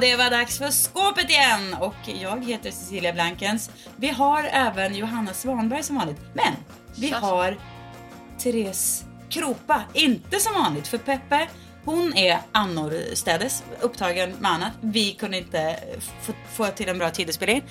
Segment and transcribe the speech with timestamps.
[0.00, 3.70] Det var dags för skåpet igen och jag heter Cecilia Blankens.
[3.96, 6.54] Vi har även Johanna Svanberg som vanligt, men
[6.96, 7.58] vi har
[8.38, 11.48] Therese Kropa, inte som vanligt för Peppe
[11.86, 14.72] hon är annorstädes upptagen med annat.
[14.80, 15.76] Vi kunde inte
[16.20, 17.62] få, få till en bra tid att spela in.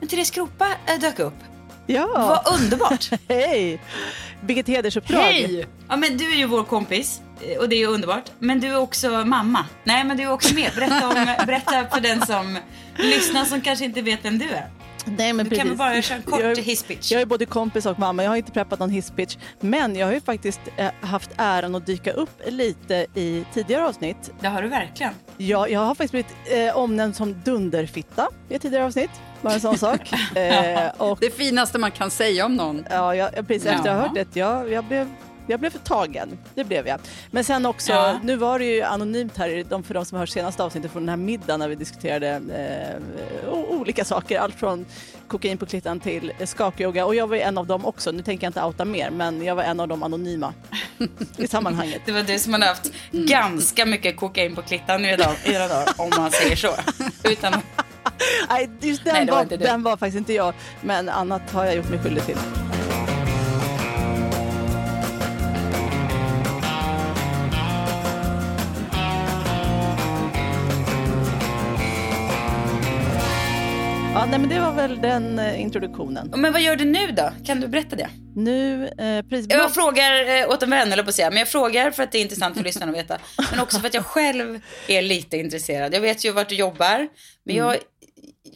[0.00, 1.34] Men Therese Kropa eh, dök upp.
[1.86, 2.06] Ja.
[2.44, 3.10] Vad underbart!
[3.28, 3.80] Hej!
[4.40, 5.20] Vilket hedersuppdrag.
[5.20, 5.66] Hej!
[5.88, 7.20] Ja, men du är ju vår kompis
[7.58, 8.30] och det är ju underbart.
[8.38, 9.66] Men du är också mamma.
[9.84, 10.70] Nej, men du är också med.
[10.74, 11.14] Berätta, om,
[11.46, 12.58] berätta för den som
[12.96, 14.66] lyssnar som kanske inte vet vem du är.
[15.18, 15.58] Nej, men Du precis.
[15.58, 17.12] kan väl bara köra en kort jag, är- hisspitch?
[17.12, 18.22] Jag är både kompis och mamma.
[18.22, 19.36] Jag har inte preppat någon hisspitch.
[19.60, 24.30] Men jag har ju faktiskt eh, haft äran att dyka upp lite i tidigare avsnitt.
[24.40, 25.12] Det har du verkligen.
[25.36, 26.34] Jag, jag har faktiskt blivit
[26.70, 29.10] eh, omnämnd som dunderfitta i ett tidigare avsnitt.
[29.42, 30.12] Bara en sån sak.
[30.36, 32.86] Eh, och Det finaste man kan säga om någon.
[32.90, 34.02] ja, jag, jag- precis efter att ha Jaha.
[34.08, 35.08] hört det, jag, jag blev
[35.46, 37.00] jag blev tagen, det blev jag.
[37.30, 38.18] Men sen också, Ja.
[38.22, 41.02] nu var det ju anonymt här, de, för de som har hört senaste avsnittet från
[41.02, 42.28] den här middagen när vi diskuterade
[43.44, 44.86] eh, olika saker, allt från
[45.28, 48.48] kokain på klittan till skakyoga och jag var en av dem också, nu tänker jag
[48.50, 50.54] inte outa mer, men jag var en av de anonyma
[51.36, 52.02] i sammanhanget.
[52.06, 55.34] Det var du som hade haft ganska mycket kokain på klittan i idag,
[55.96, 56.70] om man säger så.
[57.24, 57.52] Utan,
[58.48, 61.76] Nej, just den, Nej, var var, den var faktiskt inte jag, men annat har jag
[61.76, 62.36] gjort mig skyldig till.
[74.26, 76.32] Ja, nej, men det var väl den eh, introduktionen.
[76.36, 77.32] men vad gör du nu då?
[77.44, 78.08] Kan du berätta det?
[78.36, 79.46] Nu, eh, precis.
[79.50, 82.12] Jag frågar eh, åt en vän, eller på att säga, men jag frågar för att
[82.12, 83.18] det är intressant för lyssnarna att veta.
[83.50, 85.94] Men också för att jag själv är lite intresserad.
[85.94, 87.08] Jag vet ju vart du jobbar,
[87.44, 87.76] men jag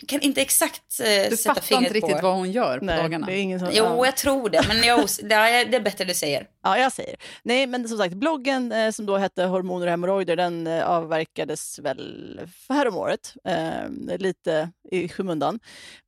[0.09, 2.27] kan inte exakt eh, Du sätta fattar fingret inte riktigt på.
[2.27, 3.27] vad hon gör på Nej, dagarna.
[3.27, 3.69] det är ingen som...
[3.73, 4.07] Jo, ja.
[4.07, 6.47] jag tror det, men jag, det är det är bättre du säger.
[6.65, 7.17] Ja, jag säger.
[7.43, 11.79] Nej, men som sagt, bloggen eh, som då hette Hormoner och hemorrojder, den eh, avverkades
[11.79, 15.61] väl häromåret, eh, lite i skymundan.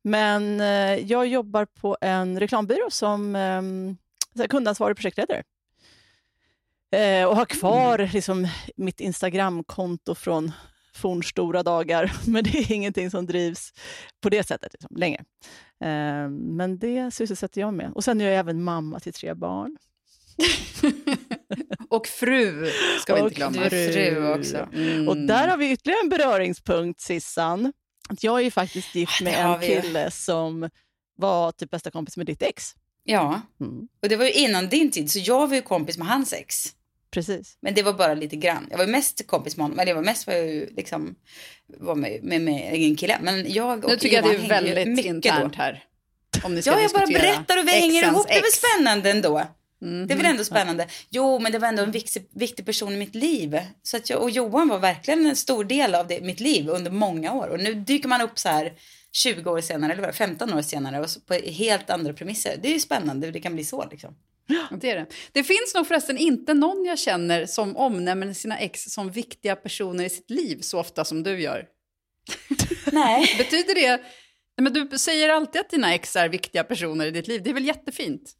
[0.04, 3.62] Men eh, jag jobbar på en reklambyrå som eh,
[4.40, 5.42] här kundansvarig projektledare.
[6.92, 10.52] Eh, och har kvar liksom, mitt Instagramkonto från
[11.02, 13.72] fornstora dagar, men det är ingenting som drivs
[14.22, 15.24] på det sättet liksom, längre.
[15.84, 17.92] Eh, men det sysselsätter jag med.
[17.94, 19.76] Och sen är jag även mamma till tre barn.
[21.88, 22.70] Och fru
[23.00, 23.64] ska vi inte glömma.
[23.64, 24.68] Är fru också.
[24.72, 25.08] Mm.
[25.08, 27.72] Och där har vi ytterligare en beröringspunkt, Sissan.
[28.20, 30.70] Jag är ju faktiskt gift med en kille som
[31.16, 32.74] var typ bästa kompis med ditt ex.
[33.04, 33.88] Ja, Mm.
[34.02, 36.74] och det var ju innan din tid, så jag var ju kompis med hans ex.
[37.12, 37.56] Precis.
[37.60, 38.66] Men det var bara lite grann.
[38.70, 41.14] Jag var mest kompis med honom, eller jag var mest var jag ju liksom
[41.66, 43.18] var med, med, med egen kille.
[43.22, 45.58] Men jag och Nu tycker jag det Johan är väldigt internt då.
[45.58, 45.84] här.
[46.44, 48.28] Om ni ska Ja, jag bara berättar hur vi hänger ihop.
[48.28, 49.42] Det är väl spännande ändå.
[49.82, 50.06] Mhm.
[50.06, 50.86] Det är väl ändå spännande.
[51.10, 53.60] Jo, men det var ändå en viktig, viktig person i mitt liv.
[53.82, 56.90] Så att jag, och Johan var verkligen en stor del av det, mitt liv under
[56.90, 57.48] många år.
[57.48, 58.72] Och nu dyker man upp så här
[59.12, 62.56] 20 år senare, eller vad, 15 år senare, och så på helt andra premisser.
[62.62, 64.14] Det är ju spännande hur det kan bli så liksom.
[64.70, 65.06] Det, är det.
[65.32, 70.04] det finns nog förresten inte någon jag känner som omnämner sina ex som viktiga personer
[70.04, 71.66] i sitt liv så ofta som du gör.
[72.92, 73.34] Nej.
[73.38, 74.02] Betyder det...
[74.56, 77.42] Men du säger alltid att dina ex är viktiga personer i ditt liv.
[77.42, 78.32] Det är väl jättefint?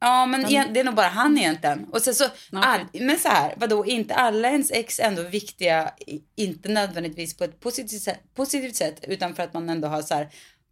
[0.00, 1.84] Ja, men det är nog bara han egentligen.
[1.84, 5.94] Och sen så, all, men så här, vadå, inte alla ens ex ändå viktiga,
[6.36, 10.14] inte nödvändigtvis på ett positivt sätt, positivt sätt utan för att man ändå har så
[10.14, 10.28] här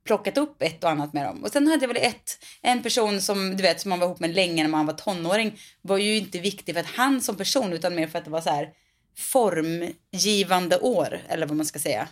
[0.08, 1.44] plockat upp ett och annat med dem.
[1.44, 4.20] Och sen hade jag väl ett, en person som du vet som man var ihop
[4.20, 7.72] med länge när man var tonåring var ju inte viktig för att han som person
[7.72, 8.68] utan mer för att det var så här
[9.16, 12.08] formgivande år eller vad man ska säga.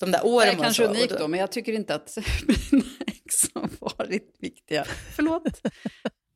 [0.00, 2.18] De där Det åren är var kanske unikt då, men jag tycker inte att
[2.70, 4.84] mina ex har varit viktiga.
[5.16, 5.42] Förlåt.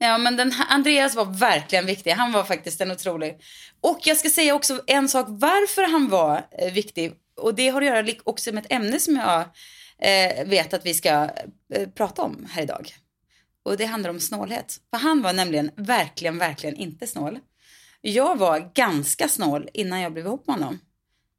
[0.02, 2.10] Ja, men den Andreas var verkligen viktig.
[2.10, 3.40] Han var faktiskt en otrolig.
[3.80, 7.12] Och jag ska säga också en sak varför han var eh, viktig.
[7.36, 9.44] Och det har att göra också med ett ämne som jag
[10.00, 11.30] eh, vet att vi ska
[11.74, 12.94] eh, prata om här idag.
[13.62, 14.80] Och det handlar om snålhet.
[14.90, 17.38] För han var nämligen verkligen, verkligen inte snål.
[18.00, 20.78] Jag var ganska snål innan jag blev ihop med honom.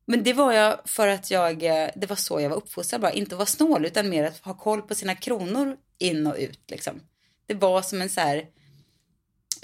[0.05, 3.11] Men det var jag för att jag, eh, det var så jag var uppfostrad bara.
[3.11, 6.59] Inte att vara snål utan mer att ha koll på sina kronor in och ut
[6.67, 6.99] liksom.
[7.45, 8.45] Det var som en så här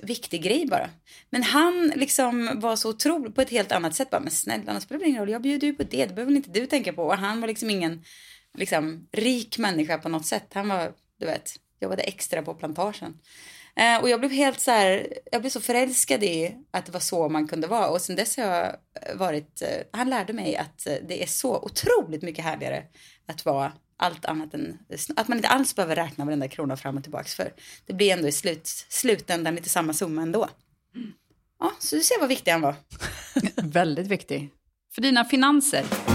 [0.04, 0.90] viktig grej bara.
[1.30, 4.10] Men han liksom var så otrolig på ett helt annat sätt.
[4.10, 5.30] Bara, men snälla, annars spelar det ingen roll.
[5.30, 6.06] Jag bjuder ju på det.
[6.06, 7.04] Det behöver inte du tänka på.
[7.04, 8.04] Och han var liksom ingen
[8.58, 10.48] liksom, rik människa på något sätt.
[10.54, 13.18] Han var, du vet, jobbade extra på plantagen.
[13.76, 17.00] Eh, och jag blev helt så här, jag blev så förälskad i att det var
[17.00, 17.88] så man kunde vara.
[17.88, 18.76] Och sen dess har jag
[19.16, 22.84] varit, eh, han lärde mig att eh, det är så otroligt mycket härligare
[23.28, 24.78] att vara allt annat än,
[25.16, 27.54] att man inte alls behöver räkna varenda krona fram och tillbaks för
[27.86, 30.50] det blir ändå i slut, slutändan lite samma summa ändå.
[31.60, 32.76] Ja, så du ser vad viktig han var.
[33.64, 34.50] Väldigt viktig.
[34.96, 36.07] För dina finanser.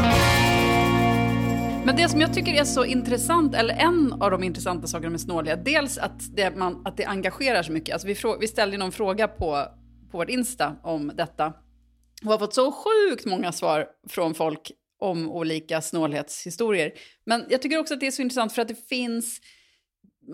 [1.93, 5.21] Men det som jag tycker är så intressant, eller en av de intressanta sakerna med
[5.21, 7.93] snåliga, dels att det, man, att det engagerar så mycket.
[7.93, 9.67] Alltså vi, frå, vi ställde någon fråga på,
[10.11, 11.53] på vårt Insta om detta
[12.25, 16.93] och har fått så sjukt många svar från folk om olika snålhetshistorier.
[17.25, 19.41] Men jag tycker också att det är så intressant för att det finns,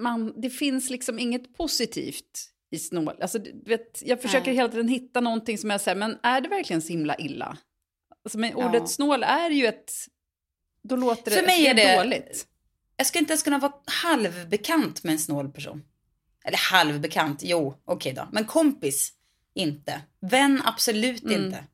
[0.02, 3.14] man, det finns liksom inget positivt i snål.
[3.20, 4.54] Alltså, vet, jag försöker Nej.
[4.54, 7.58] hela tiden hitta någonting som jag säger, men är det verkligen så himla illa?
[8.24, 8.86] Alltså, men ordet ja.
[8.86, 9.92] snål är ju ett
[10.88, 12.46] då låter det, För mig är det dåligt.
[12.96, 15.82] Jag skulle inte ens kunna vara halvbekant med en snål person.
[16.44, 18.28] Eller halvbekant, jo, okej okay då.
[18.32, 19.12] Men kompis,
[19.54, 20.00] inte.
[20.20, 21.44] Vän, absolut mm.
[21.44, 21.64] inte.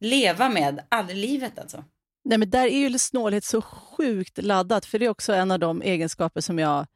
[0.00, 1.84] Leva med, aldrig livet alltså.
[2.24, 5.58] Nej, men där är ju snålhet så sjukt laddat, för det är också en av
[5.58, 6.86] de egenskaper som jag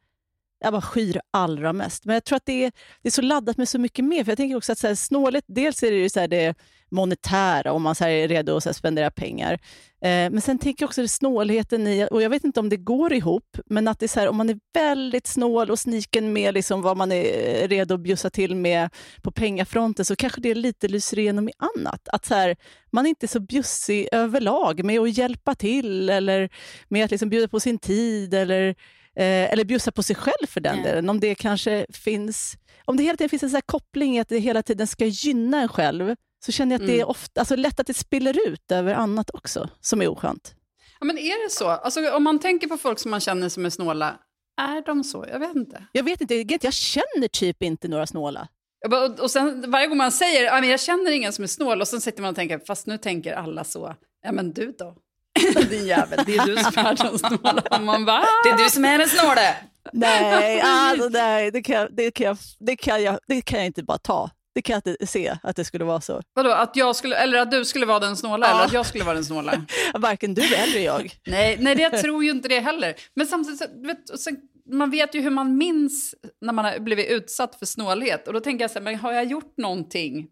[0.59, 2.05] jag bara skyr allra mest.
[2.05, 2.71] Men jag tror att det är,
[3.01, 4.23] det är så laddat med så mycket mer.
[4.23, 6.55] För jag tänker också att så här, snålet, dels är det ju så här, det
[6.91, 9.53] monetära, om man så är redo att så spendera pengar.
[10.01, 12.77] Eh, men sen tänker jag också det snålheten i, och jag vet inte om det
[12.77, 16.53] går ihop, men att det är här, om man är väldigt snål och sniken med
[16.53, 18.89] liksom vad man är redo att bjussa till med
[19.21, 22.07] på pengafronten, så kanske det lite lyser igenom i annat.
[22.07, 22.55] Att så här,
[22.91, 26.49] man är inte så bjussig överlag med att hjälpa till eller
[26.87, 28.75] med att liksom bjuda på sin tid eller
[29.17, 31.09] Eh, eller bjussa på sig själv för den delen.
[31.09, 34.63] Om det kanske finns, om det hela tiden finns en sån koppling att det hela
[34.63, 36.15] tiden ska gynna en själv,
[36.47, 36.95] så känner jag att mm.
[36.95, 40.55] det är ofta, alltså lätt att det spiller ut över annat också, som är oskönt.
[40.99, 41.67] Ja, men är det så?
[41.67, 44.19] Alltså, om man tänker på folk som man känner som är snåla,
[44.61, 45.25] är de så?
[45.31, 45.83] Jag vet inte.
[45.91, 48.47] Jag vet inte, jag känner typ inte några snåla.
[48.85, 51.87] Och, och sen varje gång man säger att jag känner ingen som är snål och
[51.87, 53.95] sen sitter man och tänker, fast nu tänker alla så.
[54.21, 54.95] Ja men du då?
[55.69, 57.79] Din jävel, det är du som är den snåla.
[57.81, 59.55] Man bara, det är du som är den snåle.
[59.93, 63.97] Nej, alltså, nej det, kan, det, kan det, kan jag, det kan jag inte bara
[63.97, 64.29] ta.
[64.57, 66.21] Det kan jag inte se att det skulle vara så.
[66.33, 68.53] Vadå, att jag skulle, eller att du skulle vara den snåla ja.
[68.53, 69.65] eller att jag skulle vara den snåla?
[69.93, 71.11] Varken du eller jag.
[71.27, 72.95] nej, nej, jag tror ju inte det heller.
[73.13, 74.37] Men samtidigt, vet, sen,
[74.71, 78.27] man vet ju hur man minns när man har blivit utsatt för snålhet.
[78.27, 80.27] Och då tänker jag så här, men har jag gjort någonting?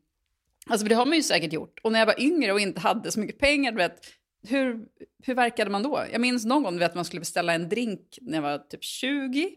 [0.70, 1.80] Alltså det har man ju säkert gjort.
[1.84, 4.00] Och när jag var yngre och inte hade så mycket pengar, du vet,
[4.48, 4.80] hur,
[5.24, 6.04] hur verkade man då?
[6.12, 9.50] Jag minns någon gång att man skulle beställa en drink när jag var typ 20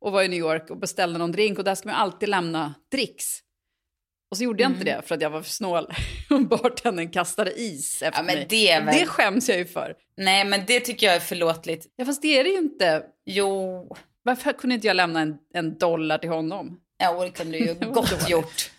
[0.00, 2.74] och var i New York och beställde någon drink och där ska man alltid lämna
[2.92, 3.42] dricks.
[4.36, 4.96] Och så gjorde jag inte mm.
[4.96, 5.86] det för att jag var för snål.
[6.30, 8.46] Och bartendern kastade is efter ja, mig.
[8.48, 8.94] Det, väl...
[8.94, 9.94] det skäms jag ju för.
[10.16, 11.86] Nej, men det tycker jag är förlåtligt.
[11.96, 13.02] Ja, fast det är det ju inte.
[13.26, 13.96] Jo.
[14.22, 16.80] Varför kunde inte jag lämna en, en dollar till honom?
[16.98, 18.70] Ja, det kunde du ju gott gjort.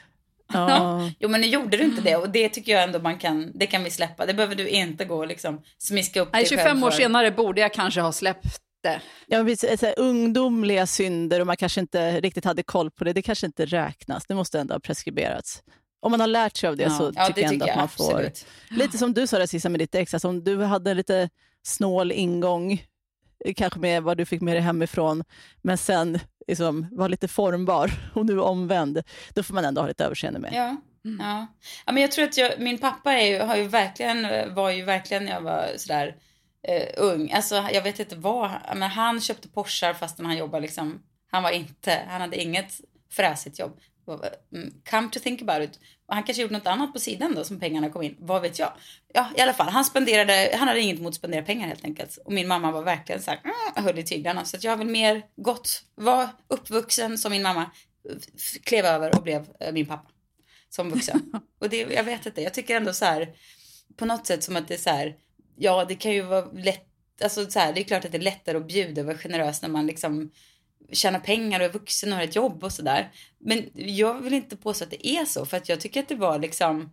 [0.54, 1.12] Ja.
[1.20, 3.68] Jo men nu gjorde du inte det och det tycker jag ändå man kan, det
[3.68, 4.26] kan vi släppa.
[4.26, 7.74] Det behöver du inte gå och liksom smiska upp Nej, 25 år senare borde jag
[7.74, 8.62] kanske ha släppt.
[9.28, 13.14] Ja, men, så, så, ungdomliga synder och man kanske inte riktigt hade koll på det,
[13.14, 14.26] det kanske inte räknas.
[14.26, 15.64] Det måste ändå ha preskriberats.
[16.00, 16.90] Om man har lärt sig av det ja.
[16.90, 18.14] så tycker jag ändå att man får...
[18.14, 18.46] Absolut.
[18.70, 21.30] Lite som du sa det sista med ditt ex, alltså, om du hade lite
[21.64, 22.84] snål ingång,
[23.56, 25.24] kanske med vad du fick med dig hemifrån,
[25.62, 29.04] men sen liksom, var lite formbar och nu omvänd,
[29.34, 30.52] då får man ändå ha lite överseende med.
[30.54, 30.76] Ja.
[31.06, 31.20] Mm.
[31.20, 31.48] Ja.
[31.86, 35.26] ja, men jag tror att jag, min pappa är har ju verkligen, var ju verkligen
[35.26, 36.16] när jag var sådär
[36.70, 37.32] uh, ung.
[37.32, 41.52] Alltså jag vet inte vad, men han köpte Porschar fastän han jobbade liksom, han var
[41.52, 42.82] inte, han hade inget
[43.12, 43.80] fräsigt jobb.
[44.54, 45.80] Mm, come to think about it.
[46.08, 48.16] Han kanske gjorde något annat på sidan då som pengarna kom in.
[48.20, 48.74] Vad vet jag?
[49.14, 49.70] Ja, i alla fall.
[49.70, 52.18] Han spenderade, han hade inget emot att spendera pengar helt enkelt.
[52.26, 54.46] Och min mamma var verkligen så här, mm, höll i tyglarna.
[54.46, 57.72] Så att jag har väl mer gått, var uppvuxen som min mamma,
[58.64, 60.10] klev över och blev äh, min pappa.
[60.70, 61.32] Som vuxen.
[61.60, 63.36] och det, jag vet inte, jag tycker ändå så här,
[63.96, 65.16] på något sätt som att det är så här,
[65.58, 66.86] ja det kan ju vara lätt,
[67.24, 69.62] alltså så här, det är klart att det är lättare att bjuda och vara generös
[69.62, 70.32] när man liksom
[70.92, 73.12] tjäna pengar och är vuxen och har ett jobb och sådär.
[73.38, 76.16] Men jag vill inte påstå att det är så för att jag tycker att det
[76.16, 76.92] var liksom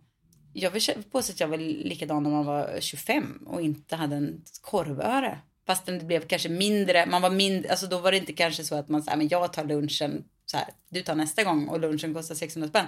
[0.57, 0.81] jag vill
[1.11, 5.39] påstå att jag var likadan när man var 25 och inte hade en korvöre.
[5.67, 8.75] Fastän det blev kanske mindre, man var mindre, alltså då var det inte kanske så
[8.75, 12.13] att man sa, men jag tar lunchen så här, du tar nästa gång och lunchen
[12.13, 12.85] kostar 600 spänn.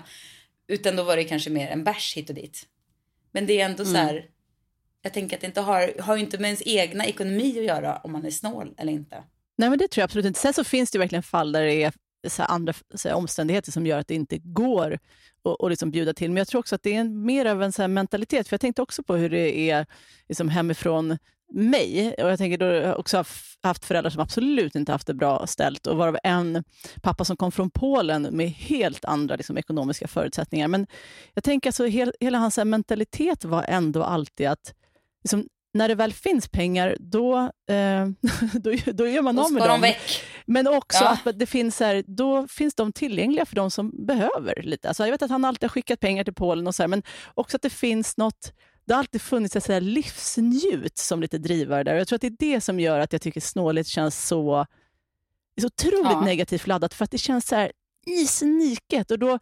[0.67, 2.65] Utan då var det kanske mer en bärs hit och dit.
[3.31, 3.93] Men det är ändå mm.
[3.93, 4.25] så här,
[5.07, 8.11] jag tänker att det inte har, har inte med ens egna ekonomi att göra om
[8.11, 9.23] man är snål eller inte.
[9.57, 10.39] Nej, men det tror jag absolut inte.
[10.39, 11.93] Sen så finns det verkligen fall där det är
[12.27, 14.99] så andra så omständigheter som gör att det inte går
[15.59, 16.29] att liksom bjuda till.
[16.29, 18.47] Men jag tror också att det är en, mer av en så mentalitet.
[18.47, 19.85] För jag tänkte också på hur det är
[20.27, 21.17] liksom hemifrån
[21.51, 22.15] mig.
[22.17, 23.23] Och jag tänker då jag har också
[23.61, 26.63] haft föräldrar som absolut inte haft det bra ställt och varav en
[27.01, 30.67] pappa som kom från Polen med helt andra liksom, ekonomiska förutsättningar.
[30.67, 30.87] Men
[31.33, 34.73] jag tänker alltså hel, hela hans mentalitet var ändå alltid att
[35.23, 37.37] liksom, när det väl finns pengar, då,
[37.69, 38.07] eh,
[38.53, 39.81] då, då gör man av med dem.
[39.81, 40.23] Väck.
[40.45, 41.17] Men också ja.
[41.25, 44.87] att det finns här, då finns de tillgängliga för de som behöver lite.
[44.87, 47.03] Alltså jag vet att han alltid har skickat pengar till Polen, och så här, men
[47.33, 48.53] också att det finns något
[48.87, 51.95] det har alltid funnits ett livsnjut som lite drivare där.
[51.95, 54.65] Jag tror att det är det som gör att jag tycker snålhet känns så,
[55.61, 56.21] så otroligt ja.
[56.21, 56.93] negativt laddat.
[56.93, 57.71] För att det känns så här
[58.05, 59.11] i sniket.
[59.11, 59.39] Och då,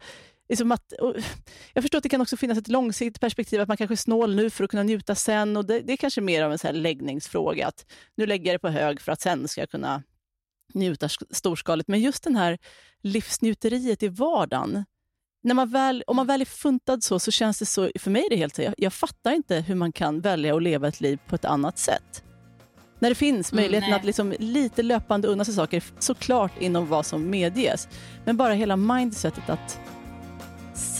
[0.49, 0.93] liksom att,
[1.73, 4.35] jag förstår att det kan också finnas ett långsiktigt perspektiv, att man kanske är snål
[4.35, 5.57] nu för att kunna njuta sen.
[5.57, 7.85] Och det, det är kanske mer av en så läggningsfråga, att
[8.15, 10.03] nu lägger jag det på hög för att sen ska jag kunna
[10.73, 11.87] njuta storskaligt.
[11.87, 12.57] Men just den här
[13.03, 14.85] livsnjuteriet i vardagen,
[15.43, 18.25] när man väl, om man väl är funtad så, så känns det så, för mig
[18.25, 21.19] är det helt jag, jag fattar inte hur man kan välja att leva ett liv
[21.27, 22.23] på ett annat sätt.
[22.99, 26.87] När det finns mm, möjligheten mm, att liksom lite löpande unna sig saker, såklart inom
[26.87, 27.87] vad som medges.
[28.25, 29.79] Men bara hela mindsetet att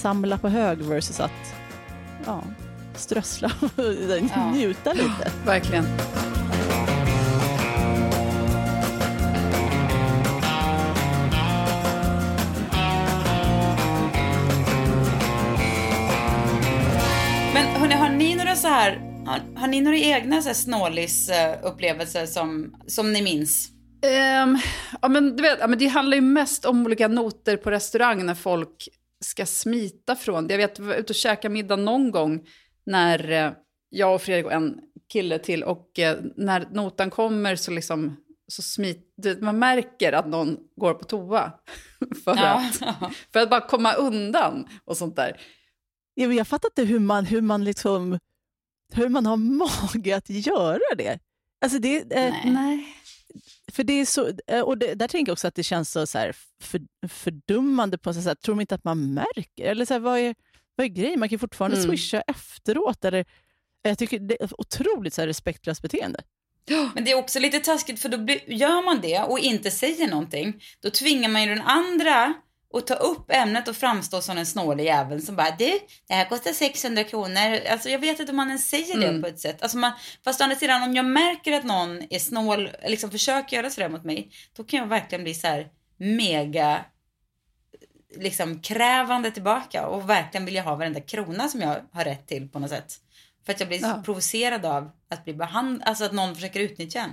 [0.05, 1.55] samla på hög versus att
[2.25, 2.43] ja,
[2.95, 3.69] strössla och
[4.35, 4.51] ja.
[4.51, 5.31] njuta lite.
[5.45, 5.85] Verkligen.
[18.55, 23.69] så här, har, har ni några egna så här snålis-upplevelser som, som ni minns?
[24.43, 24.59] Um,
[25.01, 28.25] ja, men du vet, ja, men det handlar ju mest om olika noter på restaurang
[28.25, 28.89] när folk
[29.25, 30.53] ska smita från det.
[30.53, 32.47] Jag vet, jag var ute och käkade middag någon gång
[32.85, 33.51] när eh,
[33.89, 34.79] jag och Fredrik och en
[35.13, 38.17] kille till och eh, när notan kommer så liksom
[38.47, 41.51] så smit, man märker att någon går på toa
[42.23, 42.69] för, ja.
[42.69, 45.41] att, för att bara komma undan och sånt där.
[46.13, 48.19] Jag fattar inte hur man, hur man liksom
[48.93, 49.37] hur man har
[49.93, 51.19] mage att göra det.
[51.61, 52.94] Alltså det eh, nej.
[53.75, 56.07] För det är så, eh, och det, där tänker jag också att det känns så,
[56.07, 58.41] så här för, fördummande på något sätt.
[58.41, 59.65] Tror de inte att man märker?
[59.65, 60.35] Eller så här, vad, är,
[60.75, 61.19] vad är grejen?
[61.19, 61.89] Man kan fortfarande mm.
[61.89, 63.05] swisha efteråt.
[63.05, 63.25] Eller,
[63.81, 66.19] jag tycker det är otroligt så här, respektlöst beteende.
[66.93, 68.17] Men det är också lite taskigt för då
[68.47, 70.61] gör man det och inte säger någonting.
[70.79, 72.33] Då tvingar man ju den andra
[72.71, 76.29] och ta upp ämnet och framstå som en snålig jävel som bara du, det här
[76.29, 77.59] kostar 600 kronor.
[77.71, 79.21] Alltså jag vet inte om man ens säger det mm.
[79.21, 79.61] på ett sätt.
[79.61, 79.91] Alltså man,
[80.23, 83.89] fast å andra sidan om jag märker att någon är snål, liksom försöker göra sådär
[83.89, 85.67] mot mig, då kan jag verkligen bli så här
[85.97, 86.85] mega
[88.17, 92.59] liksom krävande tillbaka och verkligen vilja ha varenda krona som jag har rätt till på
[92.59, 92.93] något sätt.
[93.45, 94.01] För att jag blir ja.
[94.05, 97.11] provocerad av att bli behandlad, alltså att någon försöker utnyttja en.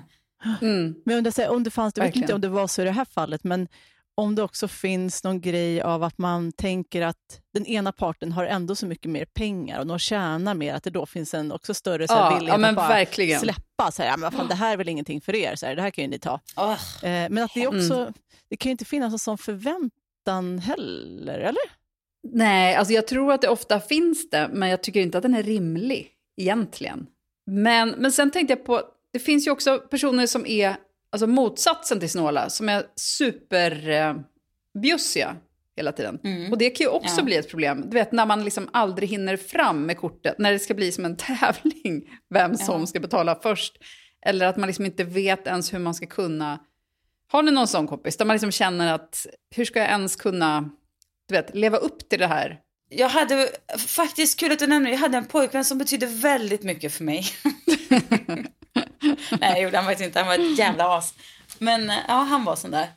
[0.60, 0.94] Mm.
[1.04, 3.04] Men undrar, om det fanns, jag vet inte om det var så i det här
[3.04, 3.68] fallet, men
[4.14, 8.44] om det också finns någon grej av att man tänker att den ena parten har
[8.44, 11.74] ändå så mycket mer pengar och de tjänar mer, att det då finns en också
[11.74, 13.40] större så här, ja, villighet ja, att bara verkligen.
[13.40, 13.92] släppa.
[13.92, 15.82] Så här, ja, men fan, det här är väl ingenting för er, så här, det
[15.82, 16.40] här kan ju ni ta.
[16.56, 17.04] Oh.
[17.04, 18.12] Eh, men att det också, mm.
[18.50, 21.82] det kan ju inte finnas en sån förväntan heller, eller?
[22.28, 25.34] Nej, alltså jag tror att det ofta finns det, men jag tycker inte att den
[25.34, 27.06] är rimlig egentligen.
[27.46, 30.76] Men, men sen tänkte jag på, det finns ju också personer som är
[31.12, 35.34] alltså motsatsen till snåla, som är superbjussiga eh,
[35.76, 36.18] hela tiden.
[36.24, 36.52] Mm.
[36.52, 37.24] Och det kan ju också ja.
[37.24, 37.84] bli ett problem.
[37.90, 41.04] Du vet när man liksom aldrig hinner fram med kortet, när det ska bli som
[41.04, 42.86] en tävling vem som ja.
[42.86, 43.76] ska betala först.
[44.26, 46.58] Eller att man liksom inte vet ens hur man ska kunna...
[47.26, 50.70] Har ni någon sån kompis där man liksom känner att hur ska jag ens kunna
[51.28, 52.60] du vet, leva upp till det här?
[52.88, 53.48] Jag hade
[53.88, 57.24] faktiskt, kul att du nämner jag hade en pojkvän som betydde väldigt mycket för mig.
[59.40, 60.18] Nej, det gjorde han faktiskt inte.
[60.18, 61.14] Han var ett jävla as.
[61.58, 62.88] Men ja, han var sån där.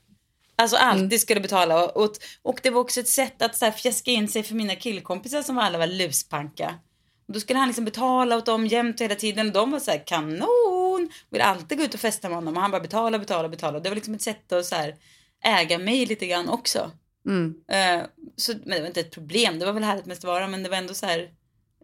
[0.55, 1.19] Alltså alltid mm.
[1.19, 1.85] skulle betala.
[1.85, 4.75] Och, och det var också ett sätt att så här, fjäska in sig för mina
[4.75, 6.75] killkompisar som alla var luspanka.
[7.27, 9.47] Och då skulle han liksom betala åt dem jämt hela tiden.
[9.47, 11.09] Och de var så här kanon.
[11.29, 12.55] Ville alltid gå ut och festa med honom.
[12.55, 13.79] Och han bara betala, betala, betala.
[13.79, 14.95] Det var liksom ett sätt att så här,
[15.43, 16.91] äga mig lite grann också.
[17.27, 17.55] Mm.
[17.71, 19.59] Uh, så, men det var inte ett problem.
[19.59, 20.47] Det var väl härligt mest vara.
[20.47, 21.29] Men det var ändå så här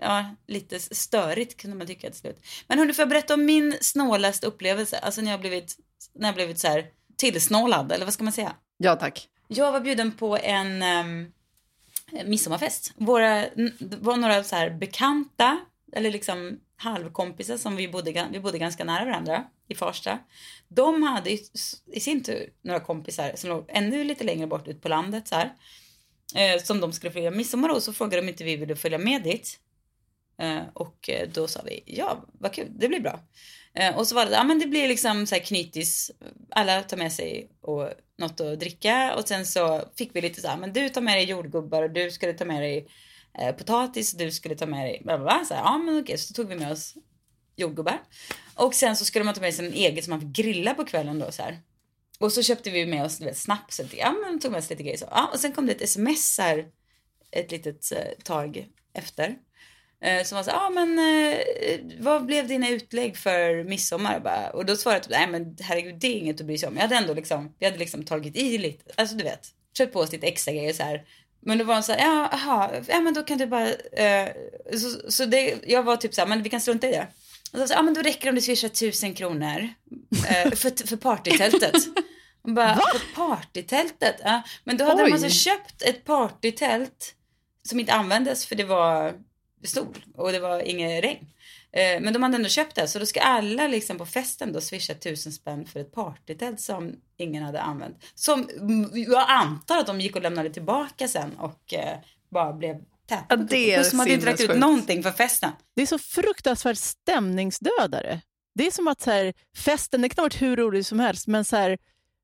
[0.02, 2.46] ja, lite störigt kunde man tycka till slut.
[2.68, 4.98] Men hörni, får jag berätta om min snålaste upplevelse?
[4.98, 5.78] Alltså när jag blivit,
[6.14, 6.86] när jag blivit så här
[7.18, 8.56] tillsnålad, eller vad ska man säga?
[8.78, 9.28] Ja, tack.
[9.48, 11.32] Jag var bjuden på en um,
[12.26, 12.94] midsommarfest.
[12.96, 13.46] Våra,
[13.80, 15.60] det var några så här bekanta,
[15.94, 20.20] eller liksom halvkompisar som vi bodde, vi bodde ganska nära varandra i Farsta.
[20.68, 21.46] De hade i,
[21.86, 25.36] i sin tur några kompisar som låg ännu lite längre bort ut på landet så
[25.36, 25.54] här.
[26.36, 29.24] Eh, som de skulle fira midsommar hos så frågade de inte vi ville följa med
[29.24, 29.60] dit.
[30.42, 33.20] Eh, och eh, då sa vi, ja vad kul, det blir bra.
[33.74, 36.12] Eh, och så var det, ja men det blir liksom så här knytis,
[36.50, 40.48] alla tar med sig och något att dricka och sen så fick vi lite så
[40.48, 42.88] här, men du tar med dig jordgubbar och du skulle ta med dig
[43.40, 45.46] eh, potatis och du skulle ta med dig bla bla bla.
[45.46, 46.96] Så här, ja men okej, så tog vi med oss
[47.56, 48.02] jordgubbar.
[48.56, 50.86] Och sen så skulle man ta med sig en egen som man fick grilla på
[50.86, 51.60] kvällen då så här.
[52.20, 54.84] Och så köpte vi med oss vet, snaps och ja men tog med oss lite
[54.84, 55.08] grejer så.
[55.12, 56.66] Ja, och sen kom det ett sms här
[57.32, 59.36] ett litet eh, tag efter.
[60.04, 61.40] Eh, som var så ah, men eh,
[62.00, 64.20] vad blev dina utlägg för midsommar?
[64.20, 66.76] Bara, och då svarade jag, nej men herregud det är inget att bry sig om.
[66.76, 70.00] Jag hade ändå liksom, vi hade liksom tagit i lite, alltså du vet, köpt på
[70.00, 71.04] oss lite extra grejer så här.
[71.40, 74.30] Men då var hon så här, ja, aha, ja men då kan du bara, eh,
[74.78, 77.08] så, så det, jag var typ så här, men vi kan strunta i det.
[77.52, 79.70] Och så sa ja men då räcker det om du swishar tusen kronor
[80.30, 81.76] eh, för, för partytältet.
[82.44, 82.84] Hon bara, Va?
[82.94, 84.16] för partytältet?
[84.24, 85.10] Ja, men då hade Oj.
[85.10, 87.16] de alltså köpt ett partytält
[87.68, 89.14] som inte användes för det var
[89.68, 91.26] stor och det var inget regn.
[91.72, 94.62] Eh, men de hade ändå köpt det så då ska alla liksom på festen då
[94.62, 97.98] swisha tusen spänn för ett partytält som ingen hade använt.
[98.16, 98.50] Som
[98.94, 101.98] jag antar att de gick och lämnade tillbaka sen och eh,
[102.30, 102.76] bara blev
[103.08, 103.26] täta.
[103.30, 105.52] Ja, det är de hade inte räckt ut någonting för festen.
[105.76, 108.22] Det är så fruktansvärt stämningsdödare.
[108.56, 111.28] Det är som att så här, festen, det kan ha varit hur rolig som helst,
[111.28, 111.78] men så här,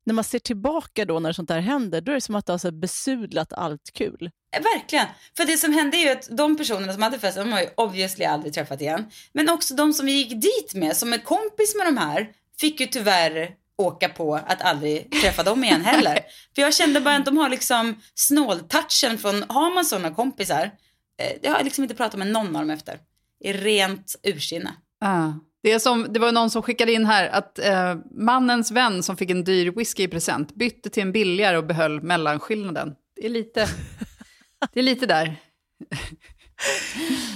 [0.08, 2.54] när man ser tillbaka då när sånt här händer, då är det som att det
[2.54, 4.32] har så besudlat allt kul.
[4.56, 5.06] Eh, verkligen.
[5.38, 7.68] För det som hände är ju att de personerna som hade festen, de har ju
[7.78, 9.06] obviously aldrig träffat igen.
[9.34, 12.80] Men också de som vi gick dit med, som är kompis med de här, fick
[12.80, 16.20] ju tyvärr åka på att aldrig träffa dem igen heller.
[16.56, 20.72] För jag kände bara att de har liksom snåltouchen från, har man sådana kompisar,
[21.22, 23.00] eh, jag har liksom inte pratat med någon av dem efter.
[23.44, 24.74] I rent ursinne.
[25.02, 25.32] Ah.
[25.64, 29.18] Det, är som, det var någon som skickade in här att eh, mannens vän som
[29.18, 32.96] fick en dyr whisky i present bytte till en billigare och behöll mellanskillnaden.
[33.16, 33.68] Det är lite,
[34.74, 35.36] det är lite där.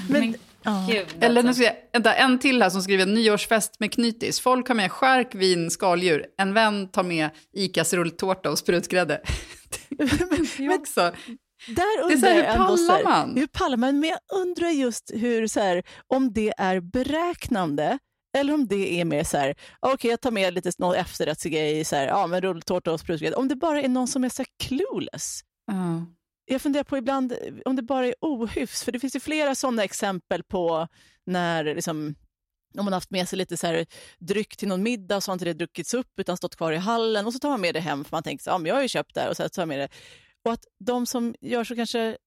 [0.10, 0.36] Men.
[0.90, 1.18] Gud, alltså.
[1.20, 4.40] Eller nu ska jag, vänta, en till här som skriver nyårsfest med knytis.
[4.40, 6.25] Folk har med skärk, vin, skaldjur.
[6.38, 9.22] En vän tar med Icas rulltårta och sprutgrädde.
[10.58, 11.12] men, också.
[11.68, 13.38] Där undrar det är här, hur pallar man?
[13.38, 14.00] Hur pallar man?
[14.00, 18.00] Men jag undrar just hur, så här, om det är beräknande
[18.38, 21.86] eller om det är mer så här, okej okay, jag tar med lite någon efterrättsgrej,
[21.86, 23.36] så här, ja men rulltårta och sprutgrädde.
[23.36, 25.41] Om det bara är någon som är så clueless.
[25.72, 26.06] Mm.
[26.46, 27.34] Jag funderar på ibland
[27.65, 30.88] om det bara är ohyfs, för det finns ju flera sådana exempel på
[31.26, 32.15] när liksom,
[32.78, 33.86] om man haft med sig lite så här
[34.20, 36.78] dryck till någon middag och så har inte det druckits upp utan stått kvar i
[36.78, 38.76] hallen och så tar man med det hem för man tänker så ja, men jag
[38.76, 39.89] har ju köpt det och så tar man med det.
[40.46, 42.17] Och att de som gör så kanske,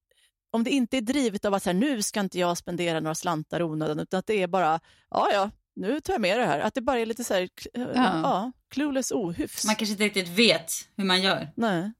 [0.52, 3.14] om det inte är drivet av att så här, nu ska inte jag spendera några
[3.14, 6.60] slantar onödan utan att det är bara, ja ja, nu tar jag med det här.
[6.60, 7.92] Att det bara är lite så här, ja.
[7.94, 9.64] Ja, clueless ohyfs.
[9.64, 11.52] Man kanske inte riktigt vet hur man gör.
[11.56, 11.92] Nej.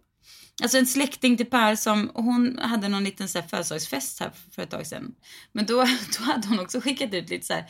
[0.63, 4.63] Alltså en släkting till Per som, hon hade någon liten så här födelsedagsfest här för
[4.63, 5.15] ett tag sedan.
[5.53, 5.77] Men då,
[6.19, 7.67] då hade hon också skickat ut lite så här,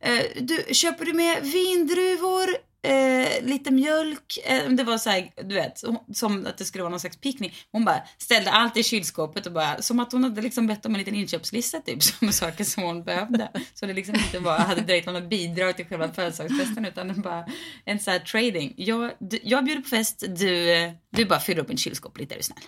[0.00, 4.38] eh, du, köper du med vindruvor, eh, lite mjölk.
[4.44, 5.82] Eh, det var så här, du vet,
[6.14, 7.66] som att det skulle vara någon slags picknick.
[7.72, 10.94] Hon bara ställde allt i kylskåpet och bara, som att hon hade liksom bett om
[10.94, 13.50] en liten inköpslista typ, som saker som hon behövde.
[13.74, 17.46] Så det liksom inte var, hade direkt något bidrag till själva födelsedagsfesten utan bara
[17.84, 18.74] en så här trading.
[18.76, 20.74] Jag, du, jag bjuder på fest, du,
[21.10, 22.58] du bara fyller upp en kylskåp lite, är du snäll.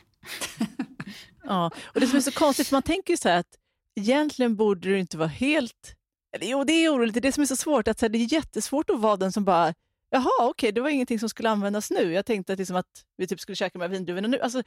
[1.44, 3.56] ja, och det som är så konstigt, man tänker ju så här att
[4.00, 5.96] egentligen borde du inte vara helt
[6.40, 7.14] Jo, det är oroligt.
[7.14, 7.88] Det är det som är så svårt.
[7.88, 9.74] Att, så här, det är jättesvårt att vara den som bara
[10.16, 12.12] Jaha, okej, okay, det var ingenting som skulle användas nu.
[12.12, 14.40] Jag tänkte att, liksom att vi typ skulle käka med vindruvorna nu.
[14.40, 14.62] Alltså,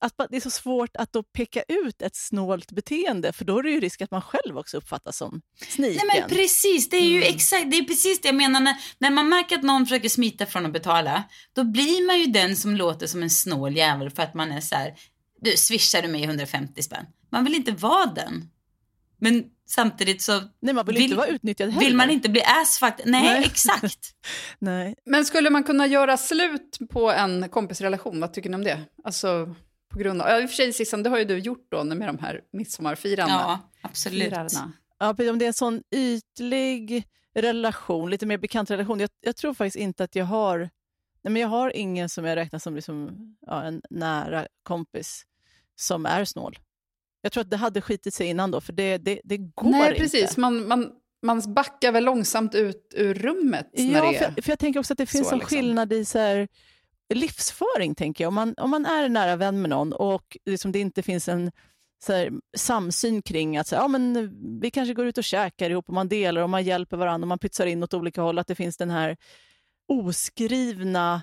[0.00, 3.62] att det är så svårt att då peka ut ett snålt beteende, för då är
[3.62, 6.00] det ju risk att man själv också uppfattas som sniken.
[6.06, 7.34] Nej men precis, det är ju mm.
[7.34, 8.60] exakt, det är precis det jag menar.
[8.60, 12.26] När, när man märker att någon försöker smita från att betala, då blir man ju
[12.26, 14.94] den som låter som en snål jävel för att man är så här,
[15.40, 17.06] du swishar du mig 150 spänn.
[17.30, 18.50] Man vill inte vara den.
[19.18, 21.86] Men samtidigt så Nej, man vill, vill, inte vara utnyttjad heller.
[21.86, 23.06] vill man inte bli assfucked.
[23.06, 23.44] Nej, Nej.
[23.46, 24.10] exakt.
[24.58, 24.94] Nej.
[25.04, 28.20] Men skulle man kunna göra slut på en kompisrelation?
[28.20, 28.80] Vad tycker ni om det?
[29.04, 29.54] Alltså,
[29.92, 31.84] på grund av, ja, I och för sig Sissan, det har ju du gjort då
[31.84, 33.40] med de här midsommarfirandena.
[33.40, 34.22] Ja, absolut.
[34.22, 34.72] Firarna.
[34.98, 39.00] Ja, om det är en sån ytlig relation, lite mer bekant relation.
[39.00, 40.70] Jag, jag tror faktiskt inte att jag har
[41.24, 43.10] Nej, men jag har ingen som jag räknar som liksom,
[43.46, 45.26] ja, en nära kompis
[45.76, 46.58] som är snål.
[47.24, 49.88] Jag tror att det hade skitit sig innan då, för det, det, det går Nej,
[49.88, 50.00] inte.
[50.00, 50.36] precis.
[50.36, 50.90] Man, man,
[51.22, 54.80] man backar väl långsamt ut ur rummet ja, när det är för, för jag tänker
[54.80, 55.56] också att det finns så, en liksom.
[55.56, 56.48] skillnad i så här,
[57.14, 58.28] livsföring, tänker jag.
[58.28, 61.52] Om man, om man är nära vän med någon och liksom det inte finns en
[62.04, 65.70] så här, samsyn kring att så här, ja, men vi kanske går ut och käkar
[65.70, 68.38] ihop och man delar och man hjälper varandra och man pytsar in åt olika håll,
[68.38, 69.16] att det finns den här
[69.88, 71.22] oskrivna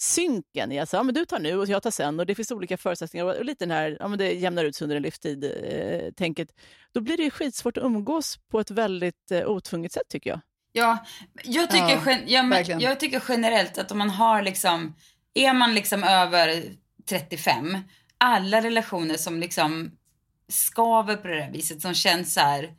[0.00, 2.50] synken i att ja, men du tar nu och jag tar sen och det finns
[2.50, 5.02] olika förutsättningar och, och lite den här, ja, men det jämnar ut sig under en
[5.02, 6.48] livstid eh, tänket,
[6.92, 10.40] då blir det skitsvårt att umgås på ett väldigt eh, otvunget sätt tycker jag.
[10.72, 10.98] Ja,
[11.44, 12.80] jag tycker, Ja, gen- ja, men, verkligen.
[12.80, 14.94] jag tycker generellt att om man har liksom,
[15.34, 16.62] är man liksom över
[17.08, 17.78] 35,
[18.18, 19.90] alla relationer som liksom
[20.48, 22.70] skaver på det där viset, som känns så här,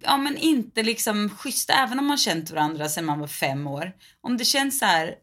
[0.00, 3.92] ja men inte liksom schyssta, även om man känt varandra sedan man var fem år.
[4.20, 5.14] Om det känns så här,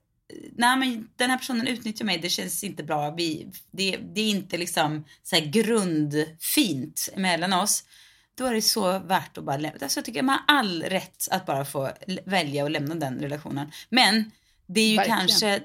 [0.55, 4.29] nej men den här personen utnyttjar mig, det känns inte bra, vi, det, det är
[4.29, 7.83] inte liksom så grundfint mellan oss.
[8.37, 9.79] Då är det så värt att bara lämna.
[9.81, 11.91] Alltså jag tycker man har all rätt att bara få
[12.25, 13.71] välja att lämna den relationen.
[13.89, 14.31] Men
[14.65, 15.19] det är ju Verkligen.
[15.19, 15.61] kanske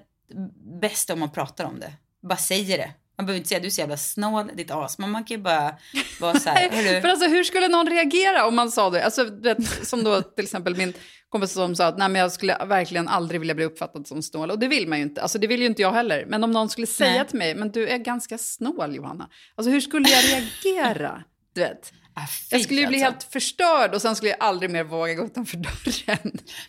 [0.81, 1.93] bäst om man pratar om det.
[2.23, 2.91] Bara säger det.
[3.21, 4.99] Man behöver inte säga du är så jävla snål, ditt as.
[4.99, 5.75] Men man kan ju bara
[6.21, 7.01] vara så här.
[7.01, 9.05] För alltså, hur skulle någon reagera om man sa det?
[9.05, 10.93] Alltså, vet, som då till exempel min
[11.29, 14.51] kompis som sa att Nej, men jag skulle verkligen aldrig vilja bli uppfattad som snål.
[14.51, 15.23] Och det vill man ju inte.
[15.23, 16.25] Alltså, det vill ju inte jag heller.
[16.29, 17.27] Men om någon skulle säga Nej.
[17.27, 19.29] till mig, men du är ganska snål Johanna.
[19.55, 21.23] Alltså hur skulle jag reagera?
[21.55, 21.93] Du vet.
[22.15, 23.13] Ah, Jag skulle ju bli alltså.
[23.13, 26.19] helt förstörd och sen skulle jag aldrig mer våga gå utanför dörren.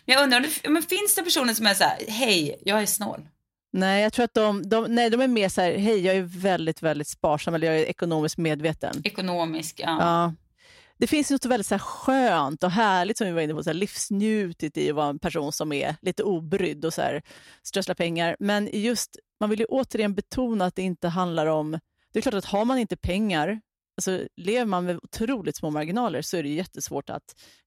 [0.04, 3.20] Men jag undrar, men finns det personer som är så här, hej, jag är snål.
[3.72, 6.22] Nej, jag tror att de, de, nej, de är mer så här, hej, jag är
[6.22, 9.02] väldigt, väldigt sparsam eller jag är ekonomiskt medveten.
[9.04, 9.96] Ekonomisk, ja.
[10.00, 10.34] Ja.
[10.98, 13.70] Det finns något väldigt så här skönt och härligt som vi var inne på, så
[13.70, 17.22] här livsnjutigt i att vara en person som är lite obrydd och så här,
[17.62, 18.36] strössla pengar.
[18.38, 21.78] Men just, man vill ju återigen betona att det inte handlar om...
[22.12, 23.60] Det är klart att har man inte pengar,
[23.96, 27.22] alltså lever man med otroligt små marginaler så är det jättesvårt att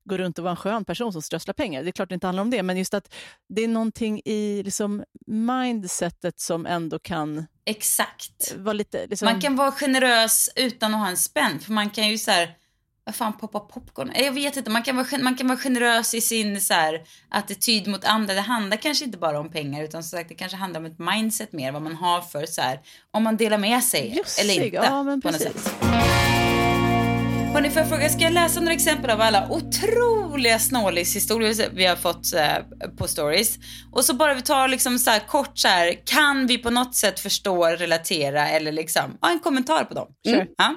[0.09, 1.83] gå runt och vara en skön person som strösslar pengar.
[1.83, 3.13] Det är klart det inte handlar om det, men just att
[3.49, 8.53] det är någonting i liksom mindsetet som ändå kan Exakt.
[8.57, 9.07] vara lite...
[9.07, 11.59] Liksom, Man kan vara generös utan att ha en spänn.
[11.59, 12.55] För man kan ju så här,
[13.03, 14.09] vad fan, poppa popcorn?
[14.09, 17.03] Eh, Jag vet inte, man kan vara, man kan vara generös i sin så här,
[17.29, 18.33] attityd mot andra.
[18.33, 20.99] Det handlar kanske inte bara om pengar utan som sagt det kanske handlar om ett
[20.99, 21.71] mindset mer.
[21.71, 22.79] Vad man har för så här,
[23.11, 24.75] om man delar med sig Bjussig, eller inte.
[24.77, 25.63] ja, men på något precis.
[25.63, 26.14] sätt.
[27.55, 31.95] Hörrni, får jag fråga, ska jag läsa några exempel av alla otroliga snålishistorier vi har
[31.95, 33.57] fått eh, på stories?
[33.91, 37.19] Och så bara vi tar liksom så kort så här, kan vi på något sätt
[37.19, 40.07] förstå, relatera eller liksom, ja, en kommentar på dem.
[40.27, 40.47] Sure.
[40.57, 40.75] Ja.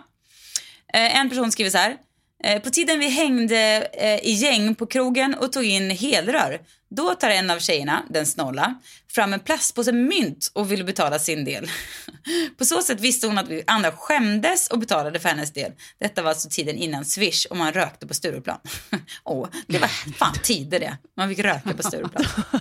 [0.94, 1.96] Eh, en person skriver så här.
[2.44, 7.14] Eh, på tiden vi hängde eh, i gäng på krogen och tog in helrör, då
[7.14, 8.74] tar en av tjejerna, den snåla,
[9.08, 11.70] fram en plastpåse mynt och ville betala sin del.
[12.58, 15.72] på så sätt visste hon att vi andra skämdes och betalade för hennes del.
[16.00, 18.58] Detta var alltså tiden innan Swish och man rökte på Stureplan.
[19.24, 20.96] Åh, det var fan tider det.
[21.16, 22.24] Man fick röka på Stureplan.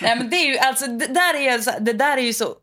[0.00, 2.54] Nej men det är ju alltså, det där är, ju det där är ju så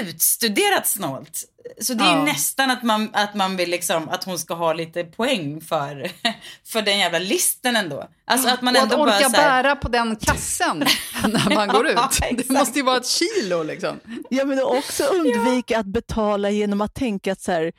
[0.00, 1.44] utstuderat snålt.
[1.80, 2.24] Så det är ju Ja.
[2.24, 6.10] nästan att man, att man vill liksom, att hon ska ha lite poäng för,
[6.66, 8.08] för den jävla listen ändå.
[8.24, 10.78] Alltså att man och att ändå orka här, bära på den kassen
[11.28, 11.94] när man går ut.
[11.96, 14.00] Ja, Det måste ju vara ett kilo liksom.
[14.30, 17.72] Ja, men också undvika att betala genom att tänka att så här,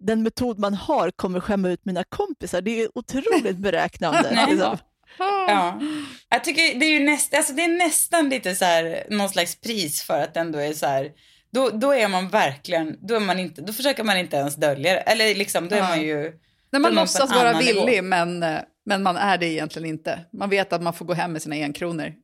[0.00, 2.60] den metod man har kommer skämma ut mina kompisar.
[2.60, 4.32] Det är otroligt beräknande.
[4.34, 4.46] Nej.
[4.50, 4.78] liksom.
[5.18, 5.80] Ja.
[6.28, 9.60] Jag tycker det är ju näst, alltså det är nästan lite så här, någon slags
[9.60, 11.10] pris för att ändå är så här,
[11.54, 14.92] då, då är man verkligen, då är man inte, då försöker man inte ens dölja
[14.92, 14.98] det.
[15.00, 15.88] Eller liksom, då är Ja.
[15.88, 16.32] man ju...
[16.72, 18.44] När man låtsas vara villig men,
[18.86, 20.18] men man är det egentligen inte.
[20.32, 22.12] Man vet att man får gå hem med sina enkronor.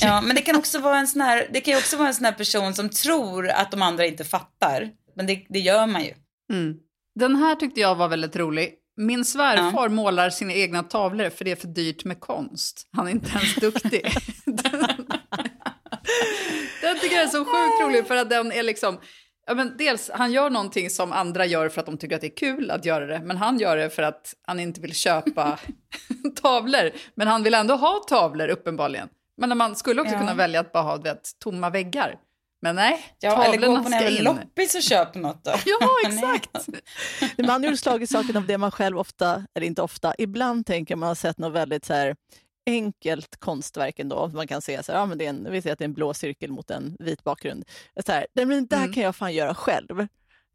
[0.00, 2.24] Ja, men det kan också vara en sån här, det kan också vara en sån
[2.24, 4.90] här person som tror att de andra inte fattar.
[5.16, 6.12] Men det, det gör man ju.
[6.52, 6.74] Mm.
[7.14, 8.74] Den här tyckte jag var väldigt rolig.
[8.96, 12.88] Min svärfar målar sina egna tavlor för det är för dyrt med konst.
[12.92, 14.06] Han är inte ens duktig.
[14.44, 14.80] den
[17.24, 19.00] är så sjukt rolig för att den är liksom...
[19.46, 22.26] Ja, men dels, han gör någonting som andra gör för att de tycker att det
[22.26, 23.20] är kul att göra det.
[23.24, 25.58] Men han gör det för att han inte vill köpa
[26.42, 26.90] tavlor.
[27.14, 29.08] Men han vill ändå ha tavlor uppenbarligen.
[29.40, 30.20] Men man skulle också Ja.
[30.20, 32.14] kunna välja att bara ha vet, tomma väggar.
[32.62, 34.24] Men nej, Ja, eller gå tavlorna på en ska in.
[34.24, 35.50] loppis och köp något då.
[35.66, 36.68] Ja, exakt.
[37.38, 40.96] Man har ju slagit saken av det man själv ofta, eller inte ofta, ibland tänker
[40.96, 42.16] man har sett något väldigt så här
[42.66, 44.28] enkelt konstverk ändå.
[44.34, 45.88] Man kan se så här, ja, men det är en, vi ser att det är
[45.88, 47.64] en blå cirkel mot en vit bakgrund.
[48.06, 50.06] Så här, "Nej, men det här kan jag fan göra själv.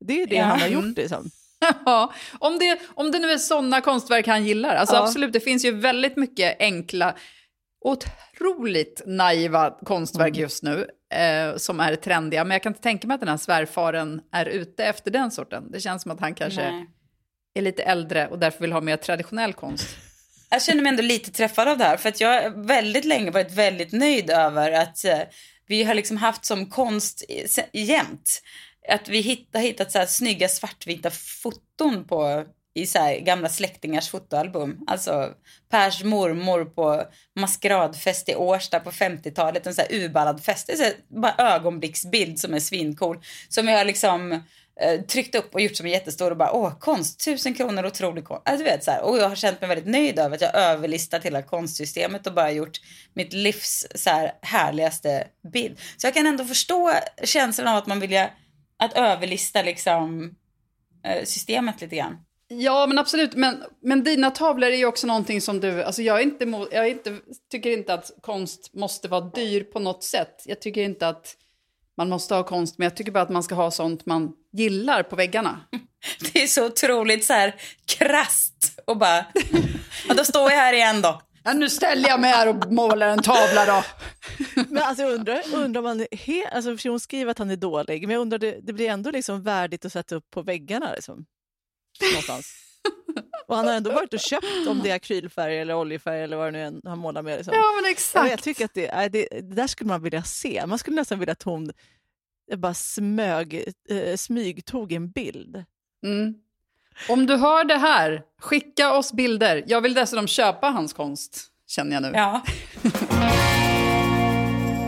[0.06, 0.44] Det är det Ja.
[0.44, 0.98] han har gjort.
[0.98, 1.30] Liksom.
[1.86, 4.76] Ja, om det, om det nu är sådana konstverk han gillar.
[4.76, 5.04] Alltså Ja.
[5.04, 7.16] absolut, det finns ju väldigt mycket enkla,
[7.86, 10.42] otroligt naiva konstverk Mm.
[10.42, 12.44] just nu eh, som är trendiga.
[12.44, 15.72] Men jag kan inte tänka mig att den här svärfaren är ute efter den sorten.
[15.72, 16.88] Det känns som att han kanske Nej.
[17.54, 19.88] är lite äldre och därför vill ha mer traditionell konst.
[20.50, 23.32] Jag känner mig ändå lite träffad av det här för att jag har väldigt länge
[23.32, 25.20] varit väldigt nöjd över att eh,
[25.68, 27.24] vi har liksom haft som konst
[27.74, 28.42] jämt.
[28.90, 33.50] Att vi hitt, har hittat så här snygga svartvita foton på i så här gamla
[33.50, 34.80] släktingars fotoalbum.
[34.88, 35.34] Alltså
[35.72, 37.04] Pers mormor på
[37.36, 39.68] maskeradfest i Årsta på 50-talet.
[39.68, 40.68] En så här urballad fest.
[40.68, 43.20] Det är så här, bara ögonblicksbild som är svincool.
[43.50, 44.44] Som jag har liksom
[44.82, 48.26] eh, tryckt upp och gjort som en jättestor och bara åh konst, tusen kronor, otrolig
[48.26, 48.50] konst.
[48.50, 49.02] Alltså, du vet, så här.
[49.02, 52.52] Och jag har känt mig väldigt nöjd över att jag överlistat hela konstsystemet och bara
[52.52, 52.78] gjort
[53.14, 55.80] mitt livs så här, härligaste bild.
[55.98, 58.26] Så jag kan ändå förstå känslan av att man vill
[58.80, 60.36] att överlista liksom
[61.06, 62.18] eh, systemet lite grann.
[62.48, 63.36] Ja, men absolut.
[63.36, 65.84] Men, men dina tavlor är ju också någonting som du...
[65.84, 67.18] Alltså jag, är inte, jag är inte,
[67.52, 70.44] tycker inte att konst måste vara dyr på något sätt.
[70.46, 71.36] Jag tycker inte att
[72.00, 75.04] man måste ha konst, men jag tycker bara att man ska ha sånt man gillar
[75.04, 75.60] på väggarna.
[76.34, 79.26] Det är så otroligt så här krasst och bara...
[80.08, 81.22] Ja, då står jag här igen då.
[81.44, 83.84] Ja, nu ställer jag mig här och målar en tavla då.
[84.70, 88.14] Men alltså jag undrar, undrar man, he, alltså hon skriver att han är dålig, men
[88.14, 91.26] jag undrar, det, det blir ändå liksom värdigt att sätta upp på väggarna liksom,
[92.02, 92.54] någonstans.
[93.50, 96.48] Och han har ändå varit och köpt om det är akrylfärg eller oljefärg eller vad
[96.48, 97.38] det nu är han målar med.
[97.38, 97.54] Liksom.
[97.54, 98.30] Ja, men exakt.
[98.30, 100.64] jag tycker att det, det, det, där skulle man vilja se.
[100.68, 101.72] Man skulle nästan vilja att hon
[102.58, 105.64] bara smög, eh, smygtog en bild.
[106.04, 106.34] Mm.
[107.10, 109.64] Om du hör det här, skicka oss bilder.
[109.68, 112.12] Jag vill dessutom köpa hans konst, känner jag nu.
[112.14, 112.42] Ja.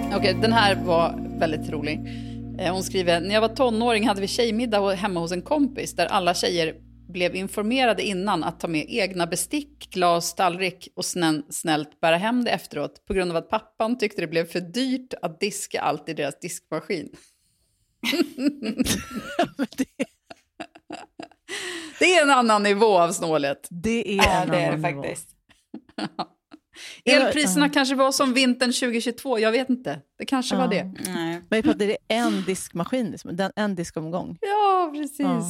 [0.07, 1.99] Okej, okay, den här var väldigt rolig.
[2.59, 6.05] Eh, hon skriver, när jag var tonåring hade vi tjejmiddag hemma hos en kompis där
[6.05, 11.05] alla tjejer blev informerade innan att ta med egna bestick, glas, tallrik och
[11.49, 15.13] snällt bära hem det efteråt på grund av att pappan tyckte det blev för dyrt
[15.21, 17.09] att diska allt i deras diskmaskin.
[21.99, 23.67] det är en annan nivå av snålhet.
[23.69, 25.29] Det är, ja, det är det faktiskt.
[27.05, 30.01] Elpriserna kanske var som vintern 2022, jag vet inte.
[30.17, 30.61] Det kanske uh.
[30.61, 30.93] var det.
[31.05, 31.41] Nej.
[31.49, 33.51] Men det är en diskmaskin, liksom.
[33.55, 34.37] en diskomgång.
[34.41, 35.19] Ja, precis.
[35.19, 35.41] Uh.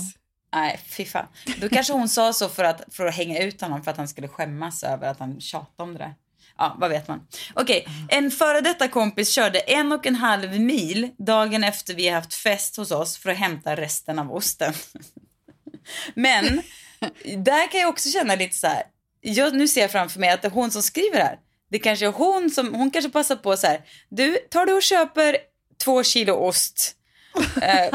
[0.53, 1.25] Nej, fy fan.
[1.57, 4.07] Då kanske hon sa så för att, för att hänga ut honom för att han
[4.07, 6.13] skulle skämmas över att han tjatade om det där.
[6.57, 7.27] Ja, vad vet man.
[7.53, 8.17] Okej, okay.
[8.17, 12.77] en före detta kompis körde en och en halv mil dagen efter vi haft fest
[12.77, 14.73] hos oss för att hämta resten av osten.
[16.13, 16.61] Men
[17.37, 18.83] där kan jag också känna lite så här.
[19.21, 21.39] Jag, nu ser jag framför mig att det är hon som skriver här.
[21.71, 23.81] Det kanske är hon som, hon kanske passar på så här.
[24.09, 25.37] Du, tar du och köper
[25.83, 26.95] två kilo ost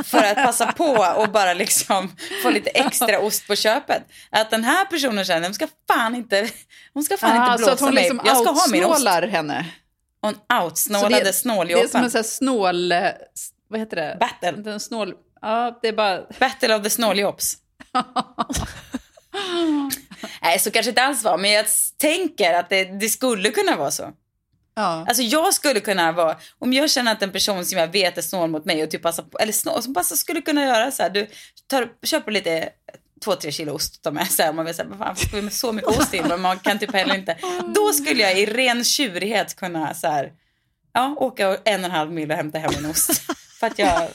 [0.05, 4.03] för att passa på och bara liksom få lite extra ost på köpet.
[4.31, 6.51] Att den här personen känner, hon ska fan inte,
[6.95, 8.03] hon ska fan Aha, inte blåsa så att hon mig.
[8.03, 9.09] Liksom Jag ska ha min ost.
[9.09, 9.67] henne.
[10.21, 11.83] Hon outsnålade snåljåpan.
[11.83, 13.09] Det är som en sån här snål, eh,
[13.69, 14.17] vad heter det?
[14.21, 14.63] Battle.
[14.63, 16.21] Den snål, ja, det är bara...
[16.41, 17.57] Battle of the snåljops.
[20.43, 21.67] Nej, så kanske inte alls var, men jag
[21.99, 24.11] tänker att det, det skulle kunna vara så.
[24.77, 25.05] Ja.
[25.09, 28.23] Alltså jag skulle kunna vara, om jag känner att en person som jag vet är
[28.23, 31.03] snål mot mig och typ passar på, eller snål, som passar skulle kunna göra så
[31.03, 31.27] här, du
[31.67, 32.69] tar, köper lite
[33.25, 34.53] två, tre kilo ost ta med sig.
[34.53, 36.25] Man vill säga, vad ska vi med så mycket ost in?
[36.29, 37.37] Men man kan typ heller inte.
[37.75, 40.33] Då skulle jag i ren tjurighet kunna så här,
[40.93, 43.23] ja, åka en och en halv mil och hämta hem en ost.
[43.61, 44.09] För att jag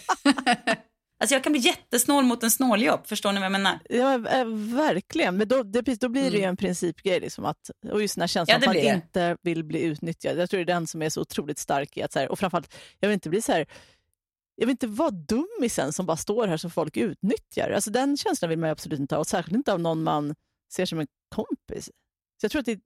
[1.21, 3.79] Alltså jag kan bli jättesnål mot en snåljobb, förstår ni vad jag menar?
[3.89, 5.37] Ja, äh, verkligen.
[5.37, 6.49] Men då, det, då blir det ju mm.
[6.49, 7.19] en principgrej.
[7.19, 10.37] Liksom att, och just den här känslan ja, att man inte vill bli utnyttjad.
[10.37, 12.39] Jag tror det är den som är så otroligt stark i att, så här, och
[12.39, 13.65] framförallt, jag vill inte bli så här,
[14.55, 17.71] jag vill inte vara dummisen som bara står här som folk utnyttjar.
[17.71, 20.35] Alltså den känslan vill man absolut inte ha, och särskilt inte av någon man
[20.73, 21.85] ser som en kompis.
[22.41, 22.79] Så jag tror att det,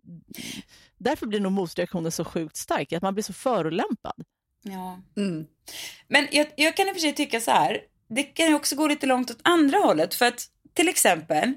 [0.98, 4.24] därför blir nog motreaktionen så sjukt stark, att man blir så förolämpad.
[4.62, 5.02] Ja.
[5.18, 5.46] Mm.
[6.08, 8.76] Men jag, jag kan i och för sig tycka så här, det kan ju också
[8.76, 10.16] gå lite långt åt andra hållet.
[10.16, 11.54] För att till exempel,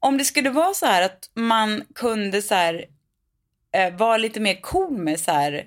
[0.00, 2.84] om det skulle vara så här att man kunde så här,
[3.74, 5.64] eh, vara lite mer cool med så här,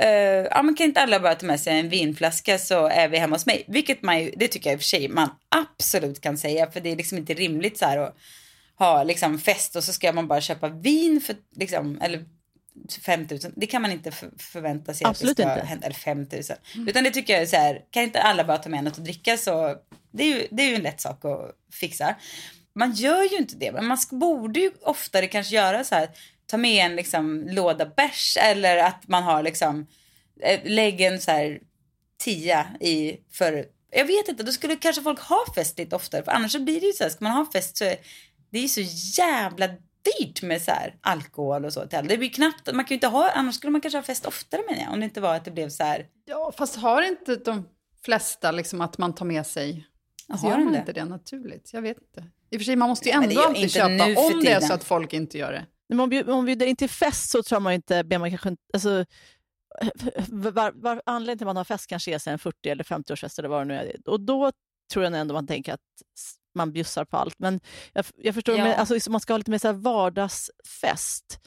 [0.00, 0.08] eh,
[0.50, 3.34] ja men kan inte alla bara ta med sig en vinflaska så är vi hemma
[3.34, 3.64] hos mig.
[3.68, 6.80] Vilket man ju, det tycker jag i och för sig man absolut kan säga för
[6.80, 8.16] det är liksom inte rimligt så här att
[8.78, 12.24] ha liksom fest och så ska man bara köpa vin för liksom, eller
[13.02, 13.40] 5 000.
[13.56, 15.66] Det kan man inte förvänta sig Absolut att det ska inte.
[15.66, 15.86] hända.
[15.86, 16.28] Eller 5 000.
[16.74, 16.88] Mm.
[16.88, 19.04] Utan det tycker jag är så här, kan inte alla bara ta med något att
[19.04, 19.76] dricka så
[20.10, 22.14] det är ju, det är ju en lätt sak att fixa.
[22.74, 26.08] Man gör ju inte det, men man borde ju oftare kanske göra så här,
[26.46, 29.86] ta med en liksom låda bärs eller att man har liksom,
[30.42, 31.60] eh, lägg en så här
[32.18, 36.22] tia i för jag vet inte, då skulle kanske folk ha fest lite oftare.
[36.24, 37.96] För annars så blir det ju så här, ska man ha fest så är
[38.50, 38.80] det är ju så
[39.20, 39.68] jävla
[40.04, 43.06] dyrt med så här alkohol och så till Det blir knappt, man kan ju inte
[43.06, 44.92] ha, annars skulle man kanske ha fest oftare menar jag.
[44.92, 46.06] Om det inte var att det blev så här.
[46.24, 47.68] Ja, fast har inte de
[48.04, 49.86] flesta liksom att man tar med sig?
[50.28, 50.78] Alltså, gör man det?
[50.78, 51.70] inte det naturligt?
[51.72, 52.30] Jag vet inte.
[52.50, 54.84] I och för sig, man måste ju ändå alltid köpa om det är så att
[54.84, 55.66] folk inte gör det.
[55.88, 58.48] Men om, vi, om bjuder in till fest så tror man inte, ber man kanske
[58.48, 59.04] inte, alltså,
[60.28, 63.48] var, var, anledningen till att man har fest kanske är en 40 eller 50-årsfest eller
[63.48, 63.96] vad det nu är.
[64.08, 64.52] Och då
[64.92, 65.80] tror jag ändå man tänker att
[66.54, 67.38] man bjussar på allt.
[67.38, 67.60] Men
[67.92, 68.64] jag, jag förstår, Ja.
[68.64, 71.40] men, alltså, man ska ha lite mer så vardagsfest.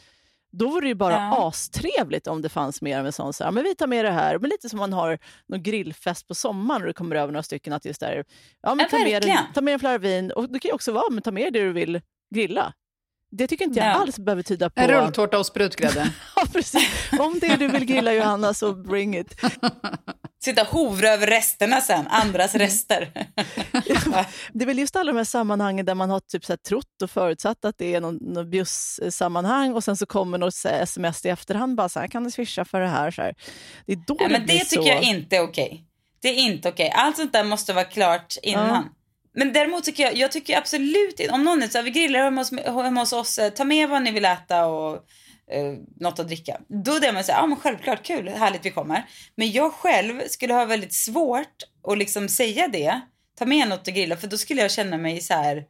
[0.52, 1.48] Då vore det ju bara Ja.
[1.48, 4.12] astrevligt om det fanns mer av en sån, så här, men vi tar med det
[4.12, 4.39] här.
[4.39, 7.74] Men lite som man har någon grillfest på sommaren och det kommer över några stycken.
[7.74, 8.24] Att just där,
[8.62, 9.38] ja, men Ja, ta, med verkligen.
[9.38, 11.54] en, ta med en flaska vin och det kan ju också vara, men ta med
[11.54, 12.02] det du vill
[12.36, 12.74] grilla.
[13.32, 13.92] Det tycker inte jag Ja.
[13.94, 14.82] alls behöver tyda på...
[14.82, 16.13] En rulltårta och sprutgrädde.
[16.36, 17.10] Ja, precis.
[17.20, 19.36] Om det är du vill grilla Johanna så bring it.
[20.44, 23.12] Sitta och hovra över resterna sen, andras rester.
[24.54, 27.02] Det är väl just alla de här sammanhangen där man har typ så här trott
[27.04, 30.82] och förutsatt att det är någon, någon bjuss-sammanhang och sen så kommer något så här
[30.84, 33.12] sms i efterhand bara så här, kan du swisha för det här?
[33.12, 33.36] Så här.
[33.86, 34.88] Det är då Nej, det men blir det tycker så...
[34.90, 35.84] jag inte är okej.
[36.22, 36.92] Det är inte okej.
[36.96, 38.68] Allt sånt där måste vara klart innan.
[38.68, 38.84] Ja.
[39.39, 42.19] Men däremot tycker jag, jag tycker absolut inte, om någon är så här, vi grillar
[42.19, 44.95] hemma hos, hemma hos oss, eh, ta med vad ni vill äta och
[45.52, 46.58] eh, något att dricka.
[46.67, 49.06] Då är det man säger, ja men självklart, kul, härligt vi kommer.
[49.36, 53.02] Men jag själv skulle ha väldigt svårt att liksom säga det,
[53.39, 55.65] ta med något att grilla, för då skulle jag känna mig så här,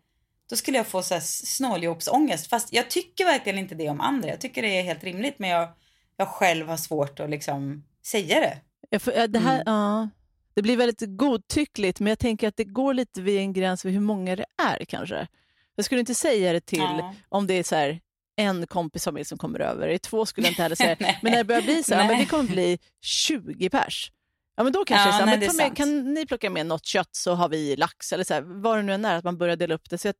[0.49, 2.49] då skulle jag få så här snåljåpsångest.
[2.49, 4.30] Fast jag tycker verkligen inte det om andra.
[4.30, 5.69] Jag tycker det är helt rimligt, men jag,
[6.17, 8.58] jag själv har svårt att liksom säga det.
[8.89, 9.63] Ja, för, det, här, Mm.
[9.65, 10.10] ja,
[10.58, 13.89] det blir väldigt godtyckligt, men jag tänker att det går lite vid en gräns för
[13.89, 15.28] hur många det är kanske.
[15.76, 17.13] Jag skulle inte säga det till Ja.
[17.30, 18.00] om det är så här,
[18.38, 19.88] en kompis familj som kommer över.
[19.88, 21.20] I två skulle jag inte heller säga Nej.
[21.22, 22.20] Men när det börjar bli så här, men Nej.
[22.20, 24.12] det kommer bli 20 pers.
[24.56, 26.65] Ja, men då kanske Ja, så här, nej, men ta med, kan ni plocka med
[26.65, 29.24] något kött så har vi lax eller så här, vad det nu än är, att
[29.24, 29.98] man börjar dela upp det.
[29.98, 30.15] Så att,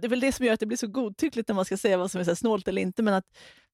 [0.00, 1.96] det är väl det som gör att det blir så godtyckligt när man ska säga
[1.96, 3.24] vad som är så snålt eller inte, men att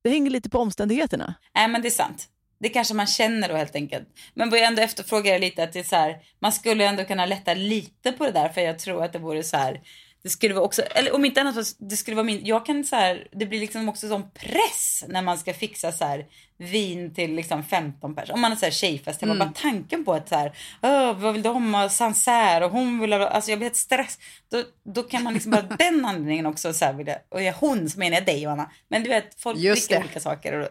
[0.05, 1.35] det hänger lite på omständigheterna.
[1.55, 2.29] Nej men det är sant.
[2.63, 4.09] Det kanske man känner då helt enkelt.
[4.35, 7.27] Men vad jag ändå efterfrågar lite att det är så här, man skulle ändå kunna
[7.27, 9.81] lätta lite på det där för jag tror att det vore så här,
[10.23, 12.97] det skulle vara också, eller om inte annat, det skulle vara min, jag kan så
[12.97, 16.27] här, det blir liksom också sån press när man ska fixa så här
[16.59, 18.31] vin till liksom 15 pers.
[18.31, 20.53] Om man är så här tjejfest, hemma, bara tanken på att så här,
[21.13, 24.19] vad vill de ha, Sancerre och hon vill ha, alltså jag blir helt stress.
[24.51, 24.63] Då,
[24.95, 27.99] då kan man liksom bara den anledningen också så här vilja, och jag, hon så
[27.99, 28.71] menar jag dig Johanna.
[28.89, 30.07] Men du vet, folk Just dricker det.
[30.07, 30.69] olika saker och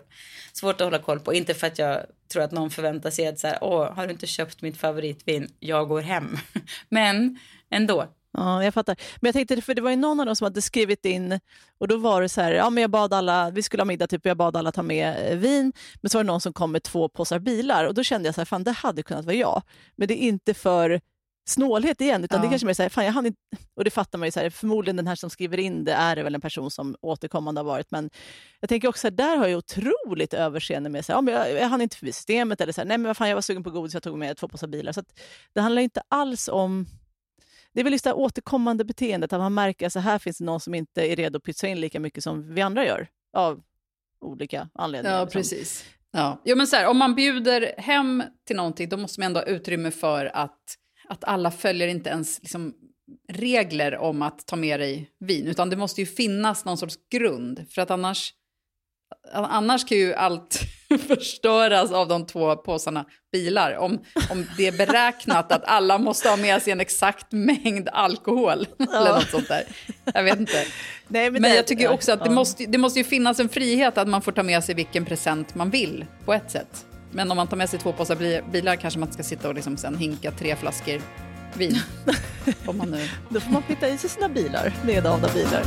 [0.53, 1.33] svårt att hålla koll på.
[1.33, 4.13] Inte för att jag tror att någon förväntar sig att så här, åh, har du
[4.13, 5.49] inte köpt mitt favoritvin?
[5.59, 6.37] Jag går hem.
[6.89, 8.07] Men ändå.
[8.33, 8.95] Ja, jag fattar.
[9.21, 11.39] Men jag tänkte, för det var ju någon av dem som hade skrivit in
[11.79, 14.07] och då var det så här, ja men jag bad alla, vi skulle ha middag
[14.07, 16.53] typ, och jag bad alla ta med eh, vin, men så var det någon som
[16.53, 19.25] kom med två påsar bilar och då kände jag så här, fan det hade kunnat
[19.25, 19.61] vara jag.
[19.95, 21.01] Men det är inte för
[21.49, 22.49] snålhet igen, utan det Ja.
[22.49, 23.39] kanske mer så här, fan jag hann inte,
[23.75, 26.15] och det fattar man ju så här, förmodligen den här som skriver in det är
[26.15, 28.09] det väl en person som återkommande har varit, men
[28.59, 31.51] jag tänker också att där har jag otroligt överseende med, så här, ja, men jag,
[31.53, 33.63] jag hann inte förbi systemet, eller så här, nej men vad fan jag var sugen
[33.63, 34.91] på godis, jag tog med två påsar bilar.
[34.91, 35.19] Så att
[35.53, 36.85] det handlar inte alls om
[37.73, 40.37] det är väl just det här återkommande beteendet, att man märker att så här finns
[40.37, 43.07] det någon som inte är redo att pytsa in lika mycket som vi andra gör,
[43.37, 43.61] av
[44.21, 45.17] olika anledningar.
[45.17, 45.39] Ja, liksom.
[45.39, 45.85] precis.
[46.11, 46.41] Ja.
[46.45, 49.45] Jo, men så här, om man bjuder hem till någonting, då måste man ändå ha
[49.45, 50.59] utrymme för att,
[51.07, 52.73] att alla följer inte ens liksom,
[53.31, 57.65] regler om att ta med dig vin, utan det måste ju finnas någon sorts grund,
[57.69, 58.33] för att annars,
[59.33, 60.59] annars kan ju allt
[61.07, 63.77] förstöras av de två påsarna bilar.
[63.77, 63.99] Om,
[64.31, 69.13] om det är beräknat att alla måste ha med sig en exakt mängd alkohol eller
[69.13, 69.63] något sånt där.
[70.13, 70.65] Jag vet inte.
[71.07, 72.31] Nej, Men, det- jag tycker också att det, ja.
[72.31, 75.55] måste, det måste ju finnas en frihet att man får ta med sig vilken present
[75.55, 76.85] man vill på ett sätt.
[77.11, 79.55] Men om man tar med sig två påsar bi- bilar kanske man ska sitta och
[79.55, 81.01] liksom sen hinka tre flaskor
[81.53, 81.79] vin.
[82.65, 83.07] om man nu...
[83.29, 85.63] Då får man pytta i sig sina bilar, nedavda bilar.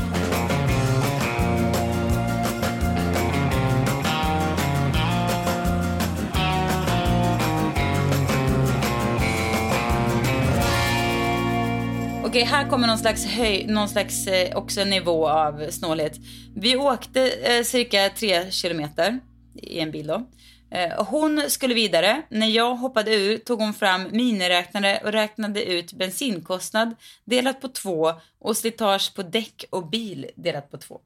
[12.34, 16.12] Okej, här kommer någon slags, höj, någon slags eh, också nivå av snålhet.
[16.56, 19.20] Vi åkte eh, cirka tre kilometer
[19.54, 20.26] i en bil då.
[20.70, 22.22] Eh, hon skulle vidare.
[22.28, 26.94] När jag hoppade ur tog hon fram miniräknare och räknade ut bensinkostnad
[27.24, 31.00] delat på två och slitage på däck och bil delat på två.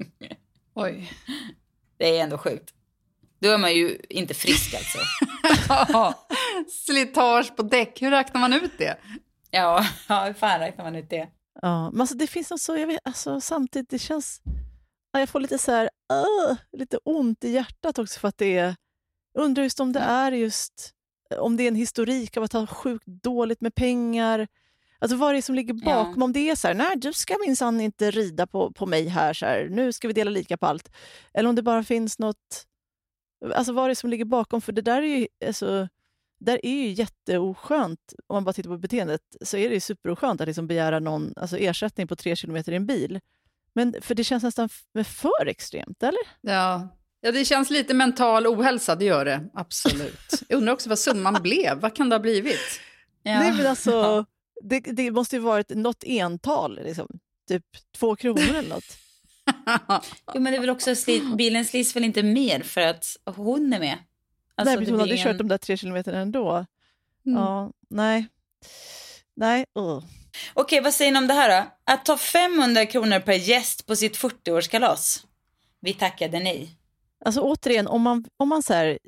[0.74, 1.12] Oj.
[1.98, 2.74] Det är ändå sjukt.
[3.40, 4.98] Då är man ju inte frisk alltså.
[6.86, 8.96] Slitage på däck, hur räknar man ut det?
[9.50, 11.28] Ja, ja hur fan räknar man ut det?
[11.62, 14.40] Ja, men alltså det finns något så, jag vet, alltså samtidigt, det känns...
[15.12, 18.58] Ja, jag får lite så här, "Åh", lite ont i hjärtat också för att det
[18.58, 18.74] är...
[19.38, 20.90] Undrar just om det är just,
[21.38, 24.48] om det är en historik av att ha sjukt dåligt med pengar.
[24.98, 26.14] Alltså vad är det som ligger bakom?
[26.20, 26.24] Ja.
[26.24, 29.32] Om det är så här, nej du ska minsann inte rida på, på mig här,
[29.32, 30.92] så här, nu ska vi dela lika på allt.
[31.34, 32.66] Eller om det bara finns något,
[33.54, 34.60] alltså vad är det som ligger bakom?
[34.60, 35.88] För det där är ju, alltså,
[36.40, 40.40] där är ju jätteoskönt, om man bara tittar på beteendet, så är det ju superoskönt
[40.40, 43.20] att liksom begära någon alltså ersättning på tre kilometer i en bil.
[43.74, 44.68] Men för det känns nästan
[45.04, 46.20] för extremt, eller?
[46.40, 46.96] Ja.
[47.20, 49.48] ja, det känns lite mental ohälsa, det gör det.
[49.54, 50.42] Absolut.
[50.48, 51.80] Jag undrar också vad summan blev.
[51.80, 52.80] Vad kan det ha blivit?
[53.22, 53.38] Ja.
[53.38, 54.24] Nej, men alltså,
[54.62, 57.08] det, det måste ju varit något ental, liksom.
[57.48, 57.64] typ
[57.98, 58.96] två kronor eller något.
[60.34, 60.94] jo, men det är väl också
[61.36, 63.98] bilen slits väl inte mer för att hon är med?
[64.60, 66.66] Alltså, nej, hon hade blir kört en- de där tre kilometerna ändå.
[67.26, 67.38] Mm.
[67.42, 68.26] Ja, nej.
[69.36, 70.00] Nej, uh.
[70.54, 71.66] Okej, vad säger ni om det här då?
[71.84, 75.24] Att ta 500 kronor per gäst på sitt 40-årskalas?
[75.80, 76.76] Vi tackade nej.
[77.24, 78.98] Alltså återigen, om man, om man så här,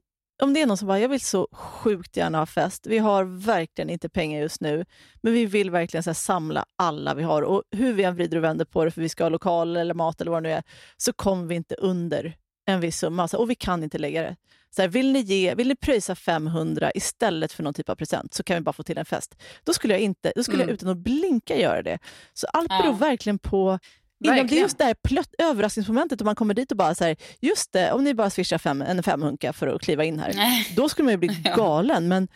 [0.42, 3.24] om det är någon som bara, jag vill så sjukt gärna ha fest, vi har
[3.24, 4.84] verkligen inte pengar just nu,
[5.22, 8.36] men vi vill verkligen så här, samla alla vi har och hur vi än vrider
[8.36, 10.54] och vänder på det, för vi ska ha lokal eller mat eller vad det nu
[10.54, 10.62] är,
[10.96, 12.36] så kommer vi inte under
[12.66, 14.36] en viss summa så, och vi kan inte lägga det.
[14.76, 18.34] Så här, vill, ni ge, vill ni pröjsa 500 istället för någon typ av present
[18.34, 19.34] så kan vi bara få till en fest.
[19.64, 20.68] Då skulle jag, inte, då skulle Mm.
[20.68, 21.98] jag utan att blinka göra det.
[22.34, 22.82] Så allt Ja.
[22.82, 23.78] beror verkligen på
[24.24, 27.04] Inom det är just det här plött, överraskningsmomentet om man kommer dit och bara så
[27.04, 30.32] här, just det, om ni bara swishar fem, en femhunka för att kliva in här.
[30.34, 30.72] Nej.
[30.76, 32.08] Då skulle man ju bli galen.
[32.08, 32.28] Men,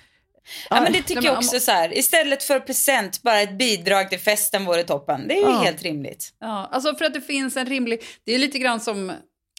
[0.70, 1.99] Ja, men det tycker jag om- också så här.
[1.99, 5.29] Istället för present, bara ett bidrag till festen vore toppen.
[5.29, 5.62] Det är ju Ja.
[5.62, 6.35] helt rimligt.
[6.41, 8.03] Ja, alltså för att det finns en rimlig...
[8.24, 9.12] Det är lite grann som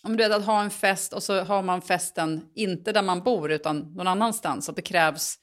[0.03, 3.23] om du vet att ha en fest och så har man festen inte där man
[3.23, 4.69] bor utan någon annanstans.
[4.69, 5.35] Att det krävs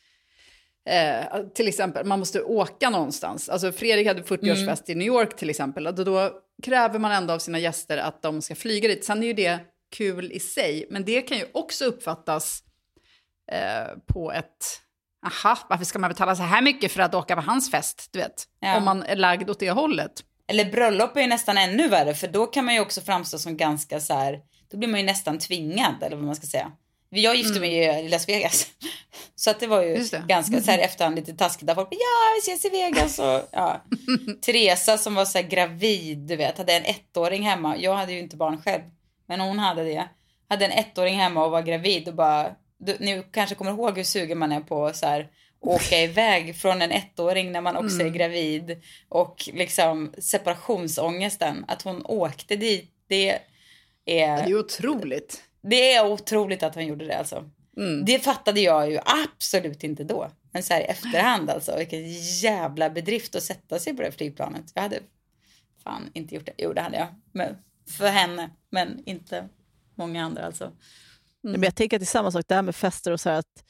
[0.88, 3.48] eh, till exempel, man måste åka någonstans.
[3.48, 5.86] Alltså Fredrik hade 40-årsfest i New York till exempel.
[5.86, 6.30] Och då, då
[6.62, 9.05] kräver man ändå av sina gäster att de ska flyga dit.
[9.05, 9.59] Sen är ju det
[9.96, 12.62] kul i sig, men det kan ju också uppfattas
[13.52, 14.80] eh, på ett...
[15.26, 18.09] Aha, varför ska man betala så här mycket för att åka på hans fest?
[18.12, 18.76] Du vet, Ja.
[18.76, 20.24] om man är lagd åt det hållet.
[20.49, 23.57] Eller bröllop är ju nästan ännu värre, för då kan man ju också framstå som
[23.57, 24.40] ganska så här.
[24.70, 26.72] Då blir man ju nästan tvingad, eller vad man ska säga.
[27.11, 28.66] Jag gifte mig ju i Las Vegas.
[29.36, 30.07] Så att det var ju Mm.
[30.11, 30.24] Det.
[30.28, 31.66] ganska så här i efterhand lite taskigt.
[31.66, 33.18] Där folk bara, ja, vi ses i Vegas.
[33.18, 33.82] Och, ja.
[34.40, 37.76] Teresa som var så här gravid, du vet, hade en ettåring hemma.
[37.76, 38.82] Jag hade ju inte barn själv,
[39.26, 40.09] men hon hade det.
[40.49, 44.05] Hade en ettåring hemma och var gravid och bara, du, ni kanske kommer ihåg hur
[44.05, 45.28] sugen man är på så här
[45.69, 51.65] åka iväg från en ettåring när man också är gravid och liksom separationsångesten.
[51.69, 53.39] Att hon åkte dit, det är,
[54.05, 54.21] Det
[54.53, 55.43] är otroligt.
[55.62, 57.51] det är otroligt att hon gjorde det alltså.
[57.77, 58.05] Mm.
[58.05, 60.31] Det fattade jag ju absolut inte då.
[60.53, 64.65] Men så här i efterhand alltså, vilken jävla bedrift att sätta sig på det flygplanet.
[64.75, 65.01] Jag hade
[65.85, 66.53] fan inte gjort det.
[66.59, 67.07] Jo, det hade jag.
[67.33, 67.57] Men,
[67.91, 69.49] för henne, men inte
[69.95, 70.73] många andra alltså.
[71.43, 73.65] Men jag tänker att det är samma sak där med fester och så här att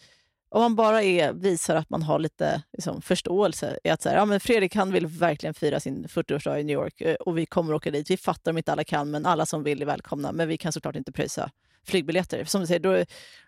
[0.54, 4.24] om man bara är, visar att man har lite liksom, förståelse att så här, ja,
[4.24, 7.74] men Fredrik han vill verkligen fira sin 40-årsdag i New York eh, och vi kommer
[7.74, 8.10] åka dit.
[8.10, 10.32] Vi fattar om inte alla kan, men alla som vill är välkomna.
[10.32, 11.50] Men vi kan såklart inte pröjsa
[11.86, 12.44] flygbiljetter.
[12.44, 13.04] Som du säger, då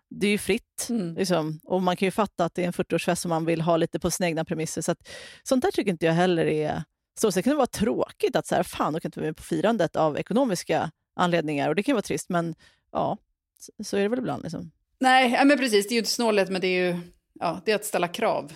[0.09, 0.87] det är ju fritt.
[0.91, 1.15] Mm.
[1.15, 1.61] Liksom.
[1.65, 3.99] Och man kan ju fatta att det är en 40-årsfest som man vill ha lite
[4.01, 4.83] på sina egna premisser.
[4.83, 5.09] Så att,
[5.43, 6.83] sånt där tycker inte jag heller är...
[7.21, 9.43] Så det kan vara tråkigt att så här, fan, då kan inte vara med på
[9.43, 11.69] firandet av ekonomiska anledningar.
[11.69, 12.55] Och det kan vara trist, men
[12.93, 13.19] ja,
[13.59, 14.43] så, så är det väl ibland.
[14.43, 14.71] Liksom.
[15.01, 15.87] Nej, ja, men precis.
[15.89, 16.97] Det är ju inte snålhet, men det är ju
[17.41, 18.53] ja, det är att ställa krav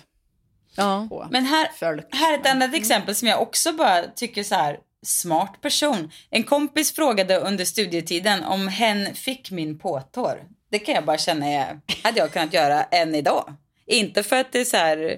[0.75, 1.05] Ja.
[1.09, 2.05] på Men här, folk.
[2.15, 6.11] här är ett annat exempel som jag också bara tycker så här smart person.
[6.29, 10.43] En kompis frågade under studietiden om hen fick min påtår.
[10.71, 13.53] Det kan jag bara känna är, hade jag kunnat göra än idag.
[13.85, 15.17] Inte för att det är så här,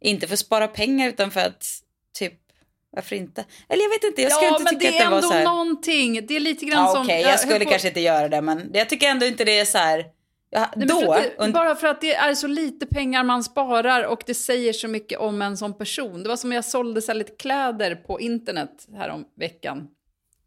[0.00, 1.64] inte för att spara pengar utan för att
[2.18, 2.34] typ,
[2.90, 3.44] varför inte?
[3.68, 5.16] Eller jag vet inte, jag skulle ja, inte men tycka det att är det var
[5.16, 5.44] ändå så här.
[5.44, 6.26] någonting.
[6.26, 7.02] Det är lite grann Ja, som...
[7.04, 9.58] okej, jag jag skulle på- kanske inte göra det men jag tycker ändå inte det
[9.60, 10.04] är så här.
[10.50, 14.02] Ja, Nej, då, för det, bara för att det är så lite pengar man sparar
[14.06, 16.22] och det säger så mycket om en som person.
[16.22, 19.88] Det var som jag sålde så lite kläder på internet här om veckan.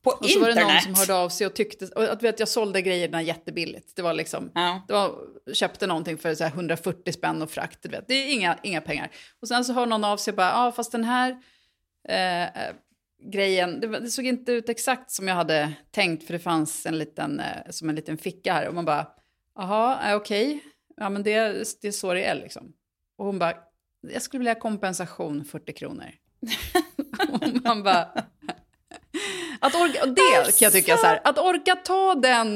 [0.04, 0.74] på Och så var det internet.
[0.74, 3.96] någon som hörde av sig och tyckte, och att vet, jag sålde grejerna jättebilligt.
[3.96, 4.82] Det var liksom, Ja.
[4.88, 5.12] det var,
[5.54, 8.08] köpte någonting för så här 140 spänn och frakt, du vet.
[8.08, 9.12] Det är inga, inga pengar.
[9.42, 11.38] Och sen så hör någon av sig och bara, ja ah, fast den här
[12.10, 12.74] eh, eh,
[13.32, 16.98] grejen, det, det såg inte ut exakt som jag hade tänkt för det fanns en
[16.98, 18.68] liten, eh, som en liten ficka här.
[18.68, 19.08] Och man bara,
[19.56, 20.64] jaha, eh, okej,
[20.98, 21.38] ja men det,
[21.82, 22.74] det är så det är liksom.
[23.18, 23.54] Och hon bara,
[24.02, 26.12] jag skulle vilja kompensation 40 kronor.
[27.32, 28.02] och man bara,
[29.60, 32.56] att orka, det kan jag tycka så här, att orka ta den,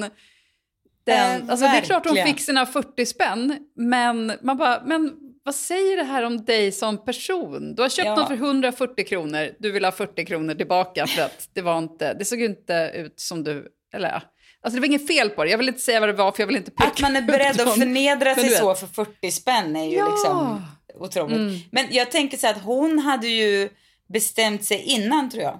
[1.05, 5.15] den Eh, alltså det är klart hon fick sina 40 spänn, men man bara, men
[5.43, 7.75] vad säger det här om dig som person?
[7.75, 8.15] Du har köpt Ja.
[8.15, 12.13] något för 140 kronor, du vill ha 40 kronor tillbaka för att det var inte,
[12.13, 14.21] det såg inte ut som du, eller ja.
[14.65, 16.41] Alltså det var inget fel på det, jag vill inte säga vad det var för
[16.43, 19.75] jag vill inte peka Att man är beredd att förnedra sig så för 40 spänn
[19.75, 20.09] är ju Ja.
[20.09, 20.61] liksom
[20.95, 21.37] otroligt.
[21.37, 21.59] Mm.
[21.71, 23.69] Men jag tänker så här att hon hade ju
[24.07, 25.59] bestämt sig innan tror jag.